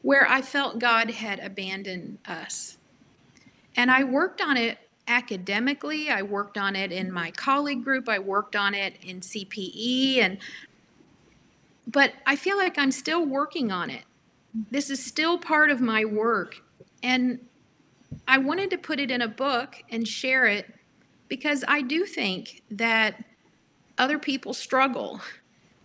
where 0.03 0.27
I 0.29 0.41
felt 0.41 0.79
God 0.79 1.11
had 1.11 1.41
abandoned 1.41 2.19
us. 2.27 2.79
And 3.77 3.91
I 3.91 4.05
worked 4.05 4.41
on 4.41 4.57
it 4.57 4.79
academically, 5.07 6.09
I 6.09 6.23
worked 6.23 6.57
on 6.57 6.77
it 6.77 6.91
in 6.91 7.13
my 7.13 7.31
colleague 7.33 7.85
group, 7.85 8.09
I 8.09 8.19
worked 8.19 8.57
on 8.57 8.75
it 8.75 8.97
in 9.03 9.21
CPE 9.21 10.19
and 10.19 10.39
but 11.87 12.15
I 12.25 12.35
feel 12.35 12.57
like 12.57 12.79
I'm 12.79 12.91
still 12.91 13.27
working 13.27 13.71
on 13.71 13.91
it. 13.91 14.05
This 14.71 14.89
is 14.89 15.05
still 15.05 15.37
part 15.37 15.71
of 15.71 15.83
my 15.83 16.07
work 16.07 16.63
and 17.03 17.41
I 18.27 18.39
wanted 18.39 18.71
to 18.71 18.79
put 18.79 18.99
it 18.99 19.11
in 19.11 19.21
a 19.21 19.29
book 19.29 19.83
and 19.91 20.09
share 20.09 20.47
it 20.47 20.75
because 21.35 21.65
I 21.67 21.83
do 21.83 22.07
think 22.07 22.63
that 22.71 23.25
other 23.99 24.21
people 24.21 24.55
struggle 24.55 25.21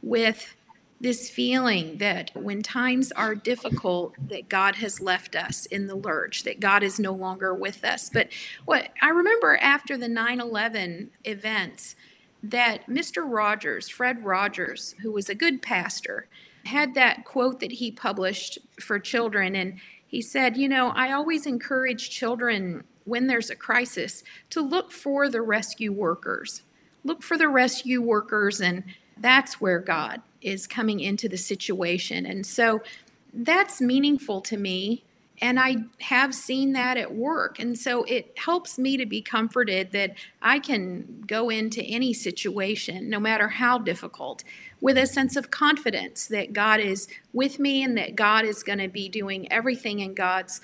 with 0.04 0.54
this 1.02 1.28
feeling 1.28 1.98
that 1.98 2.30
when 2.36 2.62
times 2.62 3.12
are 3.14 3.34
difficult 3.34 4.14
that 4.28 4.48
god 4.48 4.76
has 4.76 5.02
left 5.02 5.36
us 5.36 5.66
in 5.68 5.88
the 5.88 5.96
lurch 5.96 6.44
that 6.44 6.60
god 6.60 6.84
is 6.84 7.00
no 7.00 7.14
longer 7.14 7.52
with 7.52 7.84
us. 7.84 8.12
But 8.14 8.28
what 8.66 8.90
i 9.02 9.10
remember 9.10 9.58
after 9.58 9.98
the 9.98 10.06
9-11 10.06 11.08
events 11.24 11.96
that 12.44 12.86
mr 12.88 13.24
rogers 13.26 13.90
fred 13.90 14.24
rogers 14.24 14.94
who 15.02 15.12
was 15.12 15.30
a 15.30 15.36
good 15.36 15.64
pastor 15.64 16.28
had 16.66 16.94
that 16.94 17.26
quote 17.26 17.60
that 17.60 17.72
he 17.72 17.90
published 17.90 18.60
for 18.80 19.00
children. 19.00 19.56
And 19.56 19.80
he 20.06 20.22
said 20.22 20.58
you 20.58 20.70
know 20.70 20.90
i 20.90 21.12
always 21.12 21.48
encourage 21.48 22.12
children 22.12 22.84
when 23.10 23.28
there's 23.28 23.50
a 23.50 23.56
crisis 23.56 24.24
to 24.50 24.62
look 24.62 24.92
for 24.92 25.28
the 25.28 25.42
rescue 25.42 25.92
workers 25.92 26.62
look 27.04 27.24
for 27.24 27.38
the 27.38 27.48
rescue 27.48 28.02
workers 28.02 28.62
and 28.62 28.84
that's 29.18 29.60
where 29.60 29.80
god 29.80 30.22
is 30.42 30.68
coming 30.68 31.00
into 31.00 31.28
the 31.28 31.38
situation. 31.38 32.26
And 32.26 32.46
so 32.46 32.82
that's 33.34 33.82
meaningful 33.82 34.42
to 34.42 34.58
me. 34.58 35.04
And 35.42 35.58
I 35.58 35.78
have 36.02 36.36
seen 36.36 36.74
that 36.74 36.98
at 36.98 37.16
work. 37.16 37.60
And 37.60 37.78
so 37.78 38.04
it 38.04 38.38
helps 38.38 38.78
me 38.78 38.98
to 38.98 39.06
be 39.06 39.22
comforted 39.22 39.92
that 39.94 40.16
I 40.42 40.60
can 40.60 41.24
go 41.26 41.50
into 41.50 41.82
any 41.82 42.14
situation, 42.14 43.10
no 43.10 43.22
matter 43.22 43.48
how 43.48 43.78
difficult, 43.78 44.44
with 44.82 44.98
a 44.98 45.06
sense 45.06 45.38
of 45.38 45.50
confidence 45.50 46.28
that 46.28 46.52
God 46.52 46.82
is 46.82 47.08
with 47.32 47.58
me 47.58 47.84
and 47.84 47.98
that 47.98 48.18
God 48.18 48.44
is 48.44 48.64
going 48.64 48.80
to 48.80 48.90
be 48.90 49.08
doing 49.08 49.50
everything 49.52 50.00
in 50.00 50.14
God's 50.14 50.60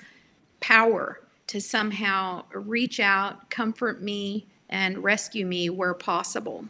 power 0.60 1.20
to 1.48 1.60
somehow 1.60 2.44
reach 2.52 3.00
out, 3.00 3.50
comfort 3.50 4.02
me, 4.02 4.46
and 4.68 5.02
rescue 5.02 5.46
me 5.46 5.70
where 5.70 5.94
possible. 5.94 6.66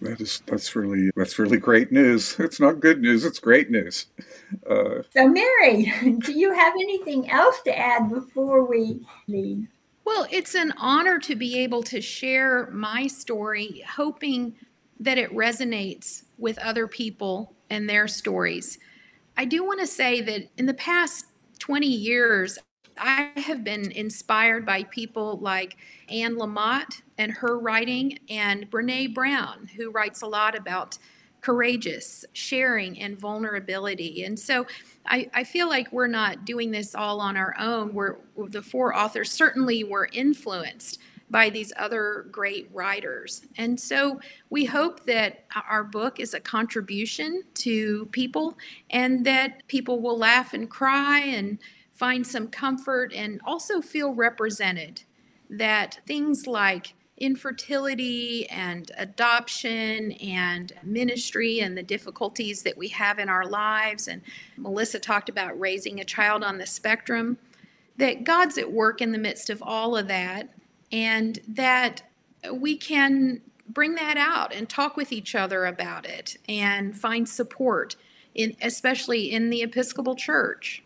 That 0.00 0.20
is 0.20 0.42
that's 0.46 0.76
really 0.76 1.10
that's 1.16 1.38
really 1.38 1.56
great 1.56 1.90
news. 1.90 2.36
It's 2.38 2.60
not 2.60 2.78
good 2.78 3.00
news. 3.00 3.24
It's 3.24 3.40
great 3.40 3.68
news. 3.68 4.06
Uh, 4.68 5.02
so, 5.12 5.28
Mary, 5.28 5.92
do 6.24 6.32
you 6.32 6.52
have 6.52 6.74
anything 6.74 7.28
else 7.30 7.60
to 7.62 7.76
add 7.76 8.08
before 8.08 8.64
we 8.64 9.04
leave? 9.26 9.66
Well, 10.04 10.26
it's 10.30 10.54
an 10.54 10.72
honor 10.78 11.18
to 11.18 11.34
be 11.34 11.58
able 11.58 11.82
to 11.84 12.00
share 12.00 12.70
my 12.70 13.08
story, 13.08 13.84
hoping 13.96 14.54
that 15.00 15.18
it 15.18 15.34
resonates 15.34 16.22
with 16.38 16.58
other 16.58 16.86
people 16.86 17.54
and 17.68 17.90
their 17.90 18.08
stories. 18.08 18.78
I 19.38 19.44
do 19.44 19.64
want 19.64 19.78
to 19.78 19.86
say 19.86 20.20
that 20.20 20.48
in 20.58 20.66
the 20.66 20.74
past 20.74 21.26
20 21.60 21.86
years, 21.86 22.58
I 22.98 23.30
have 23.36 23.62
been 23.62 23.92
inspired 23.92 24.66
by 24.66 24.82
people 24.82 25.38
like 25.38 25.76
Anne 26.08 26.34
Lamott 26.34 27.02
and 27.18 27.30
her 27.30 27.60
writing, 27.60 28.18
and 28.28 28.68
Brene 28.68 29.14
Brown, 29.14 29.70
who 29.76 29.92
writes 29.92 30.22
a 30.22 30.26
lot 30.26 30.58
about 30.58 30.98
courageous 31.40 32.24
sharing 32.32 32.98
and 33.00 33.16
vulnerability. 33.16 34.24
And 34.24 34.36
so 34.36 34.66
I, 35.06 35.30
I, 35.32 35.44
feel 35.44 35.68
like 35.68 35.92
we're 35.92 36.08
not 36.08 36.44
doing 36.44 36.72
this 36.72 36.96
all 36.96 37.20
on 37.20 37.36
our 37.36 37.54
own. 37.60 37.94
We're 37.94 38.16
the 38.48 38.60
four 38.60 38.94
authors 38.94 39.30
certainly 39.30 39.84
were 39.84 40.08
influenced 40.12 40.98
by 41.30 41.50
these 41.50 41.72
other 41.76 42.26
great 42.30 42.68
writers. 42.72 43.42
And 43.56 43.78
so 43.78 44.20
we 44.50 44.64
hope 44.64 45.04
that 45.04 45.44
our 45.68 45.84
book 45.84 46.20
is 46.20 46.34
a 46.34 46.40
contribution 46.40 47.42
to 47.54 48.06
people 48.06 48.56
and 48.90 49.24
that 49.26 49.66
people 49.68 50.00
will 50.00 50.18
laugh 50.18 50.54
and 50.54 50.70
cry 50.70 51.20
and 51.20 51.58
find 51.92 52.26
some 52.26 52.48
comfort 52.48 53.12
and 53.12 53.40
also 53.44 53.80
feel 53.80 54.14
represented. 54.14 55.02
That 55.50 56.00
things 56.06 56.46
like 56.46 56.94
infertility 57.16 58.48
and 58.48 58.92
adoption 58.96 60.12
and 60.12 60.72
ministry 60.82 61.60
and 61.60 61.76
the 61.76 61.82
difficulties 61.82 62.62
that 62.62 62.78
we 62.78 62.88
have 62.88 63.18
in 63.18 63.28
our 63.28 63.44
lives, 63.44 64.06
and 64.06 64.22
Melissa 64.56 65.00
talked 65.00 65.28
about 65.28 65.58
raising 65.58 66.00
a 66.00 66.04
child 66.04 66.44
on 66.44 66.58
the 66.58 66.66
spectrum, 66.66 67.38
that 67.96 68.22
God's 68.24 68.56
at 68.56 68.70
work 68.70 69.00
in 69.00 69.10
the 69.10 69.18
midst 69.18 69.50
of 69.50 69.62
all 69.62 69.96
of 69.96 70.06
that, 70.08 70.48
and 70.90 71.38
that 71.46 72.02
we 72.52 72.76
can 72.76 73.40
bring 73.68 73.94
that 73.96 74.16
out 74.16 74.54
and 74.54 74.68
talk 74.68 74.96
with 74.96 75.12
each 75.12 75.34
other 75.34 75.66
about 75.66 76.06
it 76.06 76.36
and 76.48 76.98
find 76.98 77.28
support 77.28 77.96
in 78.34 78.56
especially 78.62 79.30
in 79.30 79.50
the 79.50 79.62
Episcopal 79.62 80.14
Church. 80.14 80.82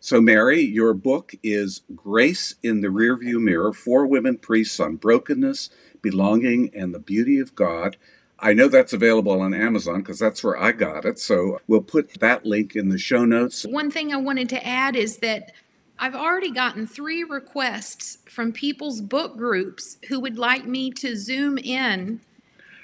So, 0.00 0.20
Mary, 0.20 0.60
your 0.60 0.94
book 0.94 1.36
is 1.44 1.82
Grace 1.94 2.56
in 2.60 2.80
the 2.80 2.88
Rearview 2.88 3.40
Mirror 3.40 3.72
Four 3.72 4.06
Women 4.06 4.36
Priests 4.36 4.80
on 4.80 4.96
Brokenness, 4.96 5.70
Belonging, 6.02 6.72
and 6.74 6.92
the 6.92 6.98
Beauty 6.98 7.38
of 7.38 7.54
God. 7.54 7.96
I 8.40 8.52
know 8.52 8.66
that's 8.66 8.92
available 8.92 9.40
on 9.40 9.54
Amazon 9.54 10.00
because 10.00 10.18
that's 10.18 10.42
where 10.42 10.60
I 10.60 10.72
got 10.72 11.04
it. 11.04 11.20
So, 11.20 11.60
we'll 11.68 11.82
put 11.82 12.18
that 12.18 12.44
link 12.44 12.74
in 12.74 12.88
the 12.88 12.98
show 12.98 13.24
notes. 13.24 13.64
One 13.64 13.92
thing 13.92 14.12
I 14.12 14.16
wanted 14.16 14.48
to 14.48 14.66
add 14.66 14.96
is 14.96 15.18
that 15.18 15.52
I've 15.98 16.14
already 16.14 16.50
gotten 16.50 16.86
three 16.86 17.22
requests 17.22 18.18
from 18.28 18.52
people's 18.52 19.00
book 19.00 19.36
groups 19.36 19.98
who 20.08 20.18
would 20.20 20.38
like 20.38 20.66
me 20.66 20.90
to 20.92 21.16
zoom 21.16 21.58
in 21.58 22.20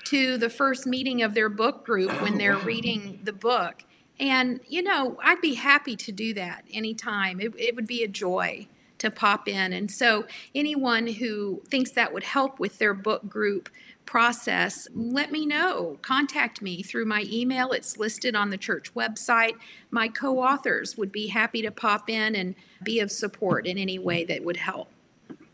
to 0.04 0.38
the 0.38 0.48
first 0.48 0.86
meeting 0.86 1.22
of 1.22 1.34
their 1.34 1.48
book 1.48 1.84
group 1.84 2.10
when 2.22 2.38
they're 2.38 2.56
reading 2.56 3.20
the 3.24 3.32
book. 3.32 3.82
And, 4.20 4.60
you 4.66 4.82
know, 4.82 5.18
I'd 5.22 5.40
be 5.40 5.54
happy 5.54 5.96
to 5.96 6.12
do 6.12 6.34
that 6.34 6.64
anytime. 6.72 7.40
It, 7.40 7.54
it 7.58 7.76
would 7.76 7.86
be 7.86 8.02
a 8.02 8.08
joy 8.08 8.68
to 8.98 9.10
pop 9.10 9.46
in. 9.48 9.72
And 9.72 9.90
so, 9.90 10.26
anyone 10.54 11.06
who 11.06 11.62
thinks 11.68 11.92
that 11.92 12.12
would 12.12 12.24
help 12.24 12.58
with 12.58 12.78
their 12.78 12.94
book 12.94 13.28
group 13.28 13.68
process, 14.08 14.88
let 14.94 15.30
me 15.30 15.44
know. 15.44 15.98
Contact 16.00 16.62
me 16.62 16.82
through 16.82 17.04
my 17.04 17.26
email. 17.30 17.72
It's 17.72 17.98
listed 17.98 18.34
on 18.34 18.48
the 18.48 18.56
church 18.56 18.94
website. 18.94 19.52
My 19.90 20.08
co 20.08 20.38
authors 20.38 20.96
would 20.96 21.12
be 21.12 21.26
happy 21.26 21.60
to 21.60 21.70
pop 21.70 22.08
in 22.08 22.34
and 22.34 22.54
be 22.82 23.00
of 23.00 23.12
support 23.12 23.66
in 23.66 23.76
any 23.76 23.98
way 23.98 24.24
that 24.24 24.42
would 24.42 24.56
help. 24.56 24.88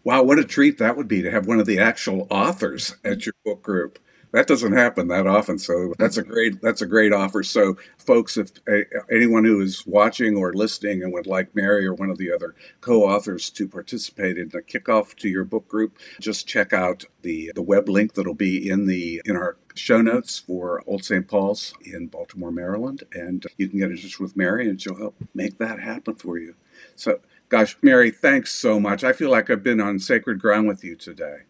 Wow, 0.05 0.23
what 0.23 0.39
a 0.39 0.45
treat 0.45 0.79
that 0.79 0.97
would 0.97 1.09
be 1.09 1.21
to 1.23 1.33
have 1.33 1.49
one 1.49 1.59
of 1.59 1.67
the 1.67 1.81
actual 1.81 2.29
authors 2.31 2.95
at 3.05 3.27
your 3.27 3.35
book 3.45 3.61
group 3.61 3.99
that 4.35 4.49
doesn't 4.49 4.73
happen 4.73 5.07
that 5.09 5.29
often. 5.29 5.59
So 5.61 5.95
that's 5.97 6.17
a 6.17 6.23
great 6.23 6.61
that's 6.61 6.83
a 6.83 6.87
great 6.87 7.13
offer. 7.13 7.45
So 7.45 7.77
folks, 7.97 8.37
if 8.37 8.51
uh, 8.69 8.81
anyone 9.11 9.45
who 9.45 9.61
is 9.61 9.87
watching 9.87 10.37
or 10.37 10.53
listening 10.53 11.05
and 11.05 11.13
would 11.13 11.29
like 11.29 11.55
Mary 11.55 11.87
or 11.87 11.95
one 11.95 12.11
of 12.11 12.19
the 12.19 12.33
other 12.33 12.57
co-authors 12.81 13.49
to 13.51 13.69
participate 13.69 14.37
in 14.37 14.49
the 14.49 14.61
kickoff 14.61 15.15
to 15.19 15.29
your 15.29 15.45
book 15.45 15.69
group, 15.69 15.97
just 16.21 16.49
check 16.49 16.73
out 16.73 17.05
the 17.23 17.53
the 17.55 17.63
web 17.63 17.89
link 17.89 18.15
that'll 18.15 18.35
be 18.35 18.69
in 18.69 18.87
the 18.87 19.23
in 19.25 19.37
our 19.37 19.57
show 19.77 20.03
notes 20.03 20.41
for 20.41 20.83
Old 20.85 21.05
St. 21.05 21.29
Paul's 21.29 21.73
in 21.85 22.09
Baltimore, 22.09 22.51
Maryland, 22.53 23.05
and 23.13 23.45
you 23.57 23.69
can 23.69 23.79
get 23.79 23.93
in 23.93 23.97
touch 23.97 24.19
with 24.19 24.37
Mary 24.37 24.69
and 24.69 24.83
she'll 24.83 24.99
help 24.99 25.15
make 25.33 25.59
that 25.59 25.79
happen 25.79 26.17
for 26.17 26.39
you. 26.39 26.57
So, 26.97 27.21
gosh, 27.49 27.77
Mary, 27.83 28.11
thanks 28.11 28.53
so 28.53 28.81
much. 28.81 29.05
I 29.05 29.13
feel 29.13 29.31
like 29.31 29.49
I've 29.49 29.63
been 29.63 29.81
on 29.81 30.01
sacred 30.01 30.41
ground 30.41 30.67
with 30.67 30.83
you 30.83 30.97
today 30.97 31.43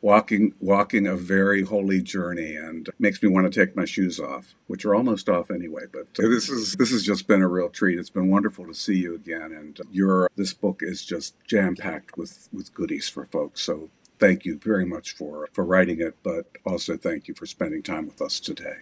walking 0.00 0.54
walking 0.60 1.06
a 1.06 1.16
very 1.16 1.62
holy 1.62 2.00
journey 2.00 2.54
and 2.54 2.88
makes 2.98 3.22
me 3.22 3.28
want 3.28 3.50
to 3.50 3.60
take 3.60 3.74
my 3.74 3.84
shoes 3.84 4.20
off 4.20 4.54
which 4.66 4.84
are 4.84 4.94
almost 4.94 5.28
off 5.28 5.50
anyway 5.50 5.82
but 5.92 6.06
this 6.14 6.48
is 6.48 6.74
this 6.74 6.90
has 6.90 7.02
just 7.02 7.26
been 7.26 7.42
a 7.42 7.48
real 7.48 7.68
treat 7.68 7.98
it's 7.98 8.10
been 8.10 8.30
wonderful 8.30 8.64
to 8.66 8.74
see 8.74 8.96
you 8.96 9.14
again 9.14 9.52
and 9.52 9.80
your 9.90 10.30
this 10.36 10.54
book 10.54 10.80
is 10.82 11.04
just 11.04 11.34
jam 11.44 11.74
packed 11.74 12.16
with 12.16 12.48
with 12.52 12.72
goodies 12.74 13.08
for 13.08 13.26
folks 13.26 13.60
so 13.60 13.90
thank 14.20 14.44
you 14.44 14.56
very 14.58 14.84
much 14.84 15.12
for 15.12 15.48
for 15.52 15.64
writing 15.64 16.00
it 16.00 16.14
but 16.22 16.46
also 16.64 16.96
thank 16.96 17.26
you 17.26 17.34
for 17.34 17.46
spending 17.46 17.82
time 17.82 18.06
with 18.06 18.22
us 18.22 18.38
today 18.40 18.76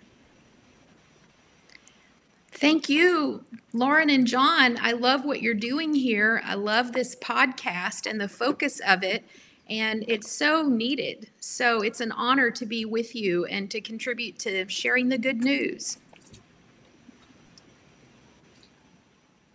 Thank 2.59 2.89
you, 2.89 3.45
Lauren 3.75 4.09
and 4.09 4.27
John. 4.27 4.79
I 4.81 4.93
love 4.93 5.27
what 5.27 5.43
you're 5.43 5.53
doing 5.53 5.95
here. 5.95 6.41
I 6.43 6.55
love 6.55 6.93
this 6.93 7.15
podcast 7.15 8.11
and 8.11 8.19
the 8.19 8.31
focus 8.31 8.81
of 8.81 9.03
it 9.03 9.27
and 9.69 10.05
it's 10.07 10.31
so 10.31 10.63
needed. 10.63 11.29
So 11.41 11.83
it's 11.83 12.01
an 12.01 12.13
honor 12.13 12.51
to 12.53 12.67
be 12.67 12.85
with 12.85 13.15
you 13.15 13.45
and 13.47 13.71
to 13.71 13.81
contribute 13.81 14.39
to 14.41 14.69
sharing 14.69 15.09
the 15.09 15.19
good 15.19 15.43
news. 15.43 15.99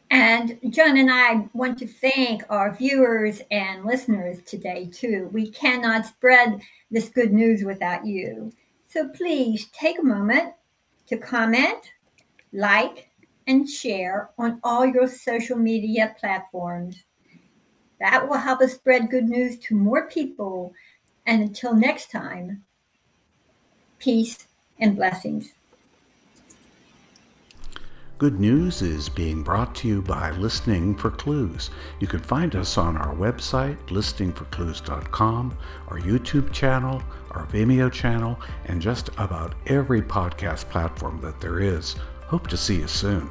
And 0.10 0.60
John 0.70 0.98
and 0.98 1.10
I 1.10 1.48
want 1.54 1.80
to 1.80 1.88
thank 1.88 2.44
our 2.50 2.76
viewers 2.76 3.42
and 3.50 3.86
listeners 3.86 4.40
today, 4.46 4.90
too. 4.92 5.30
We 5.32 5.50
cannot 5.50 6.06
spread 6.06 6.62
this 6.92 7.08
good 7.08 7.32
news 7.32 7.64
without 7.64 8.06
you. 8.06 8.52
So 8.90 9.08
please 9.08 9.68
take 9.72 10.00
a 10.00 10.04
moment 10.04 10.54
to 11.08 11.16
comment, 11.16 11.94
like, 12.52 13.10
and 13.48 13.70
share 13.70 14.32
on 14.38 14.60
all 14.64 14.86
your 14.86 15.08
social 15.08 15.58
media 15.58 16.14
platforms. 16.20 17.04
That 18.02 18.28
will 18.28 18.38
help 18.38 18.62
us 18.62 18.74
spread 18.74 19.12
good 19.12 19.30
news 19.30 19.58
to 19.60 19.76
more 19.76 20.08
people. 20.08 20.74
And 21.28 21.44
until 21.44 21.76
next 21.76 22.10
time, 22.10 22.64
peace 24.00 24.48
and 24.80 24.96
blessings. 24.96 25.54
Good 28.18 28.40
News 28.40 28.82
is 28.82 29.08
being 29.08 29.44
brought 29.44 29.74
to 29.76 29.88
you 29.88 30.02
by 30.02 30.32
Listening 30.32 30.96
for 30.96 31.12
Clues. 31.12 31.70
You 32.00 32.08
can 32.08 32.20
find 32.20 32.56
us 32.56 32.78
on 32.78 32.98
our 32.98 33.16
website, 33.16 33.78
listeningforclues.com, 33.88 35.58
our 35.88 36.00
YouTube 36.00 36.52
channel, 36.52 37.02
our 37.32 37.46
Vimeo 37.48 37.92
channel, 37.92 38.40
and 38.66 38.82
just 38.82 39.10
about 39.18 39.56
every 39.68 40.02
podcast 40.02 40.70
platform 40.70 41.20
that 41.22 41.40
there 41.40 41.60
is. 41.60 41.96
Hope 42.26 42.48
to 42.48 42.58
see 42.58 42.78
you 42.78 42.88
soon. 42.88 43.30